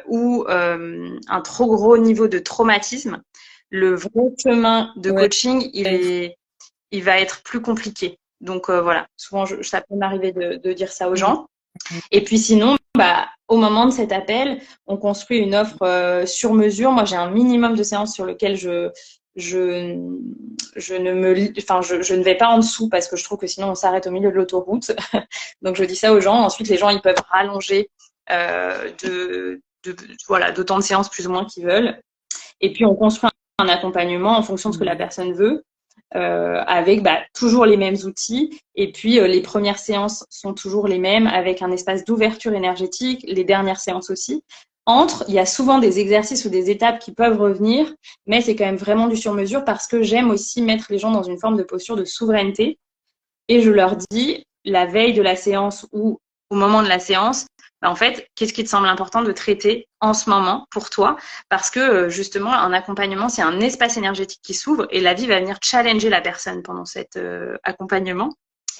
ou 0.07 0.47
un 0.49 1.41
trop 1.45 1.67
gros 1.67 1.99
niveau 1.99 2.29
de 2.29 2.39
traumatisme, 2.39 3.23
le 3.73 3.95
vrai 3.95 4.31
chemin 4.39 4.93
de 4.97 5.11
coaching, 5.11 5.71
il, 5.73 5.89
est, 5.89 6.37
il 6.91 7.03
va 7.03 7.19
être 7.19 7.43
plus 7.43 7.63
compliqué. 7.63 8.19
Donc 8.41 8.69
voilà, 8.69 9.07
souvent, 9.17 9.47
je, 9.47 9.63
ça 9.63 9.81
peut 9.81 9.97
m'arriver 9.97 10.33
de, 10.33 10.57
de, 10.57 10.73
dire 10.73 10.93
ça 10.93 11.09
aux 11.09 11.17
gens. 11.17 11.47
Et 12.11 12.23
puis 12.23 12.39
sinon, 12.39 12.77
bah, 12.97 13.29
au 13.49 13.57
moment 13.57 13.87
de 13.87 13.91
cet 13.91 14.13
appel, 14.13 14.61
on 14.87 14.99
construit 14.99 15.39
une 15.39 15.55
offre 15.55 15.83
euh, 15.83 16.27
sur 16.27 16.53
mesure. 16.53 16.93
Moi, 16.93 17.07
j'ai 17.07 17.17
un 17.17 17.31
minimum 17.31 17.75
de 17.75 17.83
séances 17.83 18.15
sur 18.15 18.27
lequel 18.27 18.57
je, 18.57 18.91
je, 19.37 19.97
je 20.77 20.95
ne 20.95 21.13
me, 21.15 21.53
enfin, 21.59 21.81
je, 21.81 22.03
je, 22.03 22.15
ne 22.15 22.23
vais 22.23 22.37
pas 22.37 22.49
en 22.49 22.59
dessous 22.59 22.91
parce 22.91 23.09
que 23.09 23.17
je 23.17 23.25
trouve 23.25 23.39
que 23.39 23.47
sinon 23.47 23.71
on 23.71 23.75
s'arrête 23.75 24.07
au 24.07 24.11
milieu 24.11 24.31
de 24.31 24.37
l'autoroute. 24.37 24.93
Donc, 25.63 25.77
je 25.77 25.85
dis 25.85 25.97
ça 25.97 26.13
aux 26.13 26.21
gens. 26.21 26.37
Ensuite, 26.37 26.69
les 26.69 26.77
gens, 26.77 26.91
ils 26.91 27.01
peuvent 27.01 27.23
rallonger 27.31 27.89
euh, 28.31 28.91
de, 29.03 29.63
de, 29.85 29.97
voilà, 30.29 30.53
d'autant 30.53 30.77
de 30.77 30.83
séances 30.83 31.09
plus 31.09 31.27
ou 31.27 31.31
moins 31.31 31.47
qu'ils 31.47 31.65
veulent. 31.65 31.99
Et 32.61 32.73
puis, 32.73 32.85
on 32.85 32.95
construit 32.95 33.31
un 33.59 33.69
accompagnement 33.69 34.37
en 34.37 34.43
fonction 34.43 34.71
de 34.71 34.75
ce 34.75 34.79
que 34.79 34.85
la 34.85 34.97
personne 34.97 35.33
veut. 35.33 35.65
Euh, 36.15 36.63
avec 36.67 37.03
bah, 37.03 37.21
toujours 37.35 37.65
les 37.65 37.79
mêmes 37.79 37.97
outils. 38.05 38.61
Et 38.75 38.93
puis, 38.93 39.19
euh, 39.19 39.27
les 39.27 39.41
premières 39.41 39.79
séances 39.79 40.27
sont 40.29 40.53
toujours 40.53 40.87
les 40.87 40.99
mêmes 40.99 41.27
avec 41.27 41.63
un 41.63 41.71
espace 41.71 42.05
d'ouverture 42.05 42.53
énergétique, 42.53 43.25
les 43.27 43.45
dernières 43.45 43.81
séances 43.81 44.11
aussi. 44.11 44.45
Entre, 44.85 45.25
il 45.29 45.35
y 45.35 45.39
a 45.39 45.47
souvent 45.47 45.79
des 45.79 46.01
exercices 46.01 46.45
ou 46.45 46.51
des 46.51 46.69
étapes 46.69 46.99
qui 46.99 47.13
peuvent 47.13 47.41
revenir, 47.41 47.95
mais 48.27 48.43
c'est 48.43 48.57
quand 48.57 48.67
même 48.67 48.77
vraiment 48.77 49.09
du 49.09 49.17
sur-mesure 49.17 49.65
parce 49.65 49.87
que 49.87 50.03
j'aime 50.03 50.31
aussi 50.31 50.61
mettre 50.61 50.87
les 50.91 50.99
gens 50.99 51.13
dans 51.13 51.23
une 51.23 51.39
forme 51.39 51.57
de 51.57 51.63
posture 51.63 51.97
de 51.97 52.05
souveraineté. 52.05 52.79
Et 53.49 53.63
je 53.63 53.71
leur 53.71 53.97
dis, 54.11 54.45
la 54.65 54.87
veille 54.87 55.15
de 55.15 55.23
la 55.23 55.37
séance 55.37 55.87
ou 55.93 56.19
au 56.51 56.55
moment 56.55 56.83
de 56.83 56.89
la 56.89 56.99
séance, 56.99 57.47
bah, 57.83 57.91
en 57.91 57.97
fait, 57.97 58.31
qu'est-ce 58.37 58.53
qui 58.53 58.63
te 58.63 58.69
semble 58.69 58.87
important 58.87 59.23
de 59.23 59.33
traiter 59.33 59.89
en 60.01 60.15
ce 60.15 60.31
moment 60.31 60.67
pour 60.71 60.89
toi? 60.89 61.17
Parce 61.49 61.69
que 61.69 61.81
euh, 61.81 62.09
justement, 62.09 62.53
un 62.53 62.73
accompagnement, 62.73 63.29
c'est 63.29 63.43
un 63.43 63.61
espace 63.61 63.97
énergétique 63.97 64.41
qui 64.43 64.55
s'ouvre 64.55 64.87
et 64.91 65.01
la 65.01 65.15
vie 65.15 65.27
va 65.27 65.41
venir 65.41 65.59
challenger 65.61 66.09
la 66.09 66.21
personne 66.21 66.63
pendant 66.63 66.85
cet 66.85 67.17
euh, 67.17 67.57
accompagnement. 67.65 68.31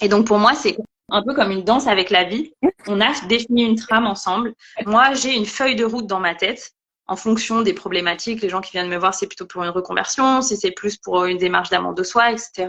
Et 0.01 0.09
donc 0.09 0.27
pour 0.27 0.39
moi, 0.39 0.55
c'est 0.55 0.77
un 1.11 1.23
peu 1.23 1.35
comme 1.35 1.51
une 1.51 1.65
danse 1.65 1.89
avec 1.89 2.11
la 2.11 2.25
vie. 2.25 2.53
On 2.87 3.01
a 3.01 3.13
défini 3.27 3.65
une 3.65 3.77
trame 3.77 4.07
ensemble. 4.07 4.55
Moi, 4.87 5.15
j'ai 5.15 5.35
une 5.35 5.47
feuille 5.47 5.77
de 5.77 5.85
route 5.85 6.07
dans 6.07 6.21
ma 6.21 6.37
tête 6.37 6.71
en 7.09 7.17
fonction 7.17 7.63
des 7.63 7.75
problématiques. 7.75 8.41
Les 8.41 8.49
gens 8.49 8.61
qui 8.61 8.71
viennent 8.71 8.89
me 8.89 8.97
voir, 8.97 9.15
c'est 9.15 9.27
plutôt 9.27 9.47
pour 9.47 9.65
une 9.65 9.71
reconversion, 9.71 10.43
si 10.43 10.57
c'est 10.57 10.71
plus 10.71 10.97
pour 10.97 11.25
une 11.25 11.39
démarche 11.39 11.71
d'amour 11.71 11.95
de 11.95 12.05
soi, 12.05 12.31
etc. 12.31 12.69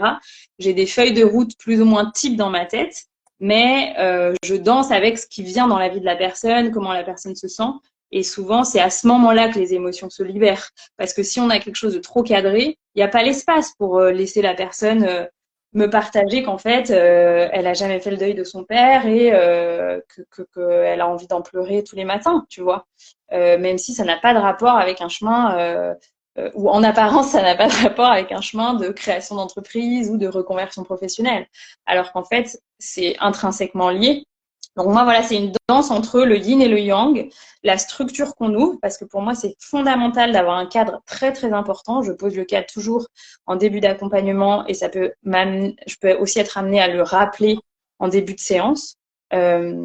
J'ai 0.58 0.74
des 0.74 0.86
feuilles 0.86 1.12
de 1.12 1.24
route 1.24 1.56
plus 1.58 1.80
ou 1.80 1.84
moins 1.84 2.10
types 2.10 2.36
dans 2.36 2.50
ma 2.50 2.66
tête 2.66 3.06
mais 3.40 3.94
euh, 3.98 4.34
je 4.44 4.54
danse 4.54 4.90
avec 4.90 5.18
ce 5.18 5.26
qui 5.26 5.42
vient 5.42 5.68
dans 5.68 5.78
la 5.78 5.88
vie 5.88 6.00
de 6.00 6.04
la 6.04 6.16
personne, 6.16 6.70
comment 6.70 6.92
la 6.92 7.04
personne 7.04 7.34
se 7.34 7.48
sent. 7.48 7.70
Et 8.12 8.22
souvent, 8.22 8.64
c'est 8.64 8.80
à 8.80 8.90
ce 8.90 9.06
moment-là 9.08 9.48
que 9.48 9.58
les 9.58 9.74
émotions 9.74 10.08
se 10.08 10.22
libèrent. 10.22 10.70
Parce 10.96 11.12
que 11.12 11.22
si 11.22 11.40
on 11.40 11.50
a 11.50 11.58
quelque 11.58 11.76
chose 11.76 11.94
de 11.94 11.98
trop 11.98 12.22
cadré, 12.22 12.78
il 12.94 12.98
n'y 12.98 13.02
a 13.02 13.08
pas 13.08 13.22
l'espace 13.22 13.72
pour 13.76 13.98
euh, 13.98 14.12
laisser 14.12 14.40
la 14.40 14.54
personne 14.54 15.04
euh, 15.04 15.24
me 15.72 15.86
partager 15.86 16.44
qu'en 16.44 16.58
fait, 16.58 16.90
elle 16.90 17.66
a 17.66 17.74
jamais 17.74 17.98
fait 17.98 18.12
le 18.12 18.16
deuil 18.16 18.34
de 18.34 18.44
son 18.44 18.62
père 18.62 19.08
et 19.08 19.32
que 20.08 20.42
qu'elle 20.54 21.00
a 21.00 21.08
envie 21.08 21.26
d'en 21.26 21.42
pleurer 21.42 21.82
tous 21.82 21.96
les 21.96 22.04
matins, 22.04 22.46
tu 22.48 22.60
vois. 22.60 22.86
même 23.32 23.76
si 23.76 23.92
ça 23.92 24.04
n'a 24.04 24.16
pas 24.16 24.34
de 24.34 24.38
rapport 24.38 24.76
avec 24.76 25.00
un 25.00 25.08
chemin 25.08 25.96
euh, 26.38 26.50
ou 26.54 26.68
en 26.68 26.82
apparence, 26.82 27.30
ça 27.30 27.42
n'a 27.42 27.54
pas 27.54 27.68
de 27.68 27.82
rapport 27.82 28.06
avec 28.06 28.32
un 28.32 28.40
chemin 28.40 28.74
de 28.74 28.88
création 28.88 29.36
d'entreprise 29.36 30.10
ou 30.10 30.16
de 30.16 30.26
reconversion 30.26 30.82
professionnelle. 30.82 31.46
Alors 31.86 32.12
qu'en 32.12 32.24
fait, 32.24 32.60
c'est 32.78 33.16
intrinsèquement 33.20 33.90
lié. 33.90 34.26
Donc 34.76 34.88
moi, 34.88 35.04
voilà, 35.04 35.22
c'est 35.22 35.36
une 35.36 35.52
danse 35.68 35.92
entre 35.92 36.22
le 36.22 36.36
yin 36.36 36.60
et 36.60 36.66
le 36.66 36.80
yang, 36.80 37.30
la 37.62 37.78
structure 37.78 38.34
qu'on 38.34 38.52
ouvre, 38.54 38.78
parce 38.82 38.98
que 38.98 39.04
pour 39.04 39.22
moi, 39.22 39.36
c'est 39.36 39.54
fondamental 39.60 40.32
d'avoir 40.32 40.56
un 40.56 40.66
cadre 40.66 41.00
très, 41.06 41.32
très 41.32 41.52
important. 41.52 42.02
Je 42.02 42.10
pose 42.10 42.34
le 42.34 42.44
cadre 42.44 42.66
toujours 42.66 43.06
en 43.46 43.54
début 43.54 43.78
d'accompagnement 43.78 44.66
et 44.66 44.74
ça 44.74 44.88
peut 44.88 45.12
je 45.24 45.94
peux 46.00 46.14
aussi 46.14 46.40
être 46.40 46.58
amenée 46.58 46.80
à 46.80 46.88
le 46.88 47.02
rappeler 47.02 47.58
en 48.00 48.08
début 48.08 48.34
de 48.34 48.40
séance. 48.40 48.96
Euh, 49.32 49.76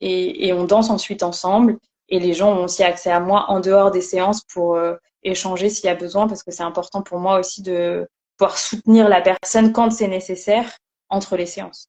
et, 0.00 0.48
et, 0.48 0.52
on 0.52 0.64
danse 0.64 0.90
ensuite 0.90 1.22
ensemble 1.22 1.78
et 2.08 2.18
les 2.18 2.34
gens 2.34 2.52
ont 2.52 2.64
aussi 2.64 2.82
accès 2.82 3.10
à 3.10 3.20
moi 3.20 3.46
en 3.48 3.60
dehors 3.60 3.90
des 3.90 4.00
séances 4.00 4.42
pour 4.52 4.76
euh, 4.76 4.94
échanger 5.26 5.70
s'il 5.70 5.86
y 5.86 5.88
a 5.88 5.94
besoin, 5.94 6.26
parce 6.28 6.42
que 6.42 6.50
c'est 6.50 6.62
important 6.62 7.02
pour 7.02 7.18
moi 7.18 7.38
aussi 7.38 7.62
de 7.62 8.08
pouvoir 8.36 8.58
soutenir 8.58 9.08
la 9.08 9.20
personne 9.20 9.72
quand 9.72 9.90
c'est 9.90 10.08
nécessaire 10.08 10.78
entre 11.08 11.36
les 11.36 11.46
séances. 11.46 11.88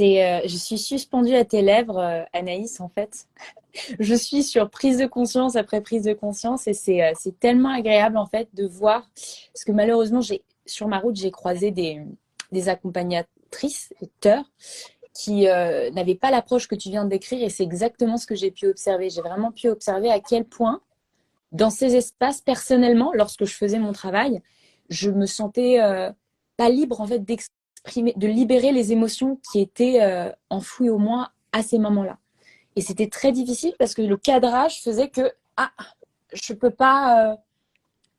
Euh, 0.00 0.40
je 0.44 0.56
suis 0.56 0.78
suspendue 0.78 1.34
à 1.34 1.44
tes 1.44 1.62
lèvres, 1.62 1.98
euh, 1.98 2.22
Anaïs, 2.32 2.80
en 2.80 2.88
fait. 2.88 3.26
je 4.00 4.14
suis 4.14 4.42
sur 4.42 4.70
prise 4.70 4.98
de 4.98 5.06
conscience 5.06 5.56
après 5.56 5.80
prise 5.80 6.02
de 6.02 6.12
conscience 6.12 6.66
et 6.66 6.74
c'est, 6.74 7.02
euh, 7.02 7.12
c'est 7.18 7.38
tellement 7.38 7.70
agréable, 7.70 8.16
en 8.16 8.26
fait, 8.26 8.48
de 8.54 8.66
voir. 8.66 9.08
Parce 9.52 9.64
que 9.64 9.72
malheureusement, 9.72 10.20
sur 10.66 10.88
ma 10.88 10.98
route, 10.98 11.16
j'ai 11.16 11.30
croisé 11.30 11.70
des, 11.70 12.02
des 12.50 12.68
accompagnatrices, 12.68 13.92
auteurs, 14.00 14.44
qui 15.14 15.44
n'avaient 15.44 16.16
pas 16.16 16.30
l'approche 16.30 16.66
que 16.66 16.74
tu 16.74 16.90
viens 16.90 17.04
de 17.04 17.10
décrire 17.10 17.42
et 17.42 17.48
c'est 17.48 17.62
exactement 17.62 18.16
ce 18.16 18.26
que 18.26 18.34
j'ai 18.34 18.50
pu 18.50 18.66
observer. 18.66 19.10
J'ai 19.10 19.22
vraiment 19.22 19.52
pu 19.52 19.68
observer 19.68 20.10
à 20.10 20.18
quel 20.18 20.44
point, 20.44 20.80
dans 21.52 21.70
ces 21.70 21.94
espaces, 21.94 22.40
personnellement, 22.40 23.12
lorsque 23.14 23.44
je 23.44 23.54
faisais 23.54 23.78
mon 23.78 23.92
travail, 23.92 24.42
je 24.88 25.10
me 25.10 25.26
sentais 25.26 25.78
pas 26.56 26.68
libre, 26.68 27.00
en 27.00 27.06
fait, 27.06 27.20
d'exprimer 27.20 27.54
de 27.86 28.26
libérer 28.26 28.72
les 28.72 28.92
émotions 28.92 29.38
qui 29.50 29.60
étaient 29.60 30.02
euh, 30.02 30.30
enfouies 30.50 30.90
au 30.90 30.98
moins 30.98 31.30
à 31.52 31.62
ces 31.62 31.78
moments-là. 31.78 32.18
Et 32.76 32.80
c'était 32.80 33.08
très 33.08 33.30
difficile 33.32 33.74
parce 33.78 33.94
que 33.94 34.02
le 34.02 34.16
cadrage 34.16 34.82
faisait 34.82 35.08
que 35.08 35.32
ah, 35.56 35.70
je 36.32 36.52
peux 36.54 36.70
pas. 36.70 37.32
Euh, 37.32 37.36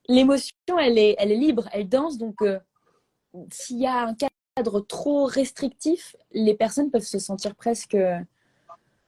l'émotion, 0.07 0.79
elle 0.79 0.97
est, 0.97 1.15
elle 1.17 1.31
est 1.31 1.37
libre, 1.37 1.67
elle 1.73 1.89
danse. 1.89 2.17
Donc, 2.17 2.41
euh, 2.41 2.59
s'il 3.51 3.79
y 3.79 3.87
a 3.87 4.03
un 4.03 4.13
cadre 4.13 4.31
trop 4.87 5.25
restrictif, 5.25 6.15
les 6.31 6.53
personnes 6.53 6.89
peuvent 6.89 7.03
se 7.03 7.19
sentir 7.19 7.55
presque 7.55 7.97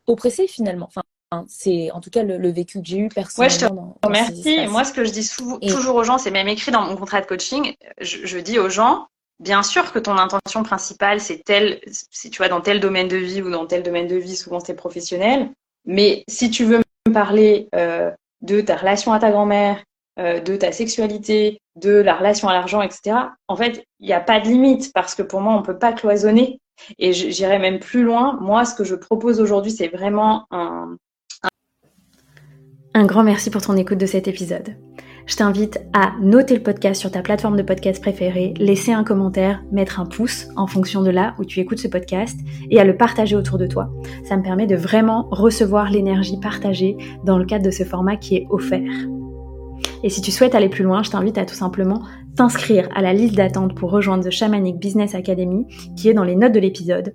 oppressées 0.05 0.47
finalement. 0.47 0.87
Enfin, 0.87 1.03
c'est 1.47 1.91
en 1.91 2.01
tout 2.01 2.09
cas 2.09 2.23
le, 2.23 2.49
vécu 2.49 2.79
que 2.81 2.85
j'ai 2.85 2.97
eu 2.97 3.09
personnellement. 3.09 3.97
Ouais, 4.03 4.19
je 4.19 4.23
te 4.23 4.29
remercie. 4.33 4.67
Moi, 4.67 4.83
ce 4.83 4.93
que 4.93 5.03
je 5.03 5.11
dis 5.11 5.29
toujours 5.67 5.95
aux 5.95 6.03
gens, 6.03 6.17
c'est 6.17 6.31
même 6.31 6.47
écrit 6.47 6.71
dans 6.71 6.81
mon 6.81 6.95
contrat 6.95 7.21
de 7.21 7.25
coaching, 7.25 7.75
je 7.99 8.37
dis 8.39 8.59
aux 8.59 8.69
gens, 8.69 9.07
bien 9.39 9.63
sûr 9.63 9.91
que 9.91 9.99
ton 9.99 10.17
intention 10.17 10.63
principale, 10.63 11.19
c'est 11.19 11.43
tel, 11.43 11.79
si 11.87 12.29
tu 12.29 12.37
vois, 12.37 12.49
dans 12.49 12.61
tel 12.61 12.79
domaine 12.79 13.07
de 13.07 13.17
vie 13.17 13.41
ou 13.41 13.49
dans 13.49 13.65
tel 13.65 13.83
domaine 13.83 14.07
de 14.07 14.15
vie, 14.15 14.35
souvent 14.35 14.59
c'est 14.59 14.75
professionnel. 14.75 15.51
Mais 15.85 16.23
si 16.27 16.49
tu 16.49 16.65
veux 16.65 16.81
me 17.07 17.13
parler 17.13 17.69
euh, 17.75 18.11
de 18.41 18.61
ta 18.61 18.75
relation 18.75 19.13
à 19.13 19.19
ta 19.19 19.31
grand-mère, 19.31 19.83
euh, 20.19 20.39
de 20.39 20.55
ta 20.55 20.71
sexualité, 20.71 21.61
de 21.81 21.91
la 21.91 22.15
relation 22.15 22.47
à 22.47 22.53
l'argent, 22.53 22.81
etc., 22.81 23.15
en 23.47 23.55
fait, 23.55 23.85
il 23.99 24.07
n'y 24.07 24.13
a 24.13 24.19
pas 24.19 24.39
de 24.39 24.47
limite 24.47 24.91
parce 24.93 25.15
que 25.15 25.21
pour 25.21 25.41
moi, 25.41 25.53
on 25.53 25.59
ne 25.59 25.65
peut 25.65 25.77
pas 25.77 25.93
cloisonner. 25.93 26.59
Et 26.99 27.11
j'irai 27.11 27.57
même 27.57 27.79
plus 27.79 28.03
loin. 28.03 28.37
Moi, 28.39 28.63
ce 28.63 28.75
que 28.75 28.83
je 28.83 28.93
propose 28.93 29.41
aujourd'hui, 29.41 29.71
c'est 29.71 29.87
vraiment 29.87 30.45
un... 30.51 30.95
Un 32.93 33.05
grand 33.05 33.23
merci 33.23 33.49
pour 33.49 33.61
ton 33.61 33.75
écoute 33.75 33.97
de 33.97 34.05
cet 34.05 34.27
épisode 34.27 34.75
je 35.27 35.35
t'invite 35.35 35.79
à 35.93 36.13
noter 36.21 36.55
le 36.55 36.63
podcast 36.63 36.99
sur 36.99 37.11
ta 37.11 37.21
plateforme 37.21 37.57
de 37.57 37.61
podcast 37.61 38.01
préférée, 38.01 38.53
laisser 38.57 38.93
un 38.93 39.03
commentaire, 39.03 39.61
mettre 39.71 39.99
un 39.99 40.05
pouce 40.05 40.47
en 40.55 40.67
fonction 40.67 41.03
de 41.03 41.09
là 41.09 41.35
où 41.37 41.45
tu 41.45 41.59
écoutes 41.59 41.79
ce 41.79 41.89
podcast 41.89 42.39
et 42.71 42.79
à 42.79 42.85
le 42.85 42.95
partager 42.95 43.35
autour 43.35 43.57
de 43.57 43.67
toi. 43.67 43.89
Ça 44.23 44.37
me 44.37 44.43
permet 44.43 44.67
de 44.67 44.75
vraiment 44.75 45.27
recevoir 45.29 45.91
l'énergie 45.91 46.39
partagée 46.39 46.97
dans 47.25 47.37
le 47.37 47.45
cadre 47.45 47.65
de 47.65 47.71
ce 47.71 47.83
format 47.83 48.15
qui 48.15 48.37
est 48.37 48.47
offert. 48.49 49.16
Et 50.03 50.09
si 50.09 50.21
tu 50.21 50.31
souhaites 50.31 50.55
aller 50.55 50.69
plus 50.69 50.83
loin, 50.83 51.03
je 51.03 51.09
t'invite 51.09 51.37
à 51.37 51.45
tout 51.45 51.55
simplement 51.55 52.01
t'inscrire 52.35 52.87
à 52.95 53.01
la 53.01 53.13
liste 53.13 53.35
d'attente 53.35 53.75
pour 53.75 53.91
rejoindre 53.91 54.23
The 54.23 54.29
Shamanic 54.29 54.77
Business 54.77 55.15
Academy 55.15 55.65
qui 55.95 56.09
est 56.09 56.13
dans 56.13 56.23
les 56.23 56.35
notes 56.35 56.53
de 56.53 56.59
l'épisode 56.59 57.13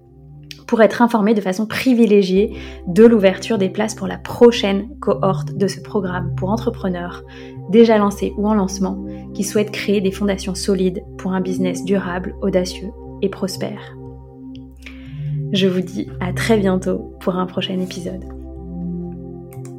pour 0.67 0.81
être 0.81 1.03
informé 1.03 1.35
de 1.35 1.41
façon 1.41 1.67
privilégiée 1.67 2.57
de 2.87 3.05
l'ouverture 3.05 3.59
des 3.59 3.69
places 3.69 3.95
pour 3.95 4.07
la 4.07 4.17
prochaine 4.17 4.89
cohorte 5.01 5.55
de 5.55 5.67
ce 5.67 5.81
programme 5.81 6.35
pour 6.35 6.49
entrepreneurs 6.49 7.25
déjà 7.71 7.99
lancés 7.99 8.33
ou 8.39 8.49
en 8.49 8.55
lancement 8.55 9.05
qui 9.35 9.45
souhaitent 9.45 9.71
créer 9.71 10.01
des 10.01 10.13
fondations 10.13 10.55
solides 10.55 11.03
pour 11.19 11.33
un 11.33 11.41
business 11.41 11.85
durable, 11.85 12.35
audacieux 12.41 12.91
et 13.21 13.29
prospère. 13.29 13.95
Je 15.53 15.67
vous 15.67 15.83
dis 15.83 16.09
à 16.21 16.33
très 16.33 16.57
bientôt 16.57 17.13
pour 17.21 17.37
un 17.37 17.45
prochain 17.45 17.79
épisode. 17.79 18.25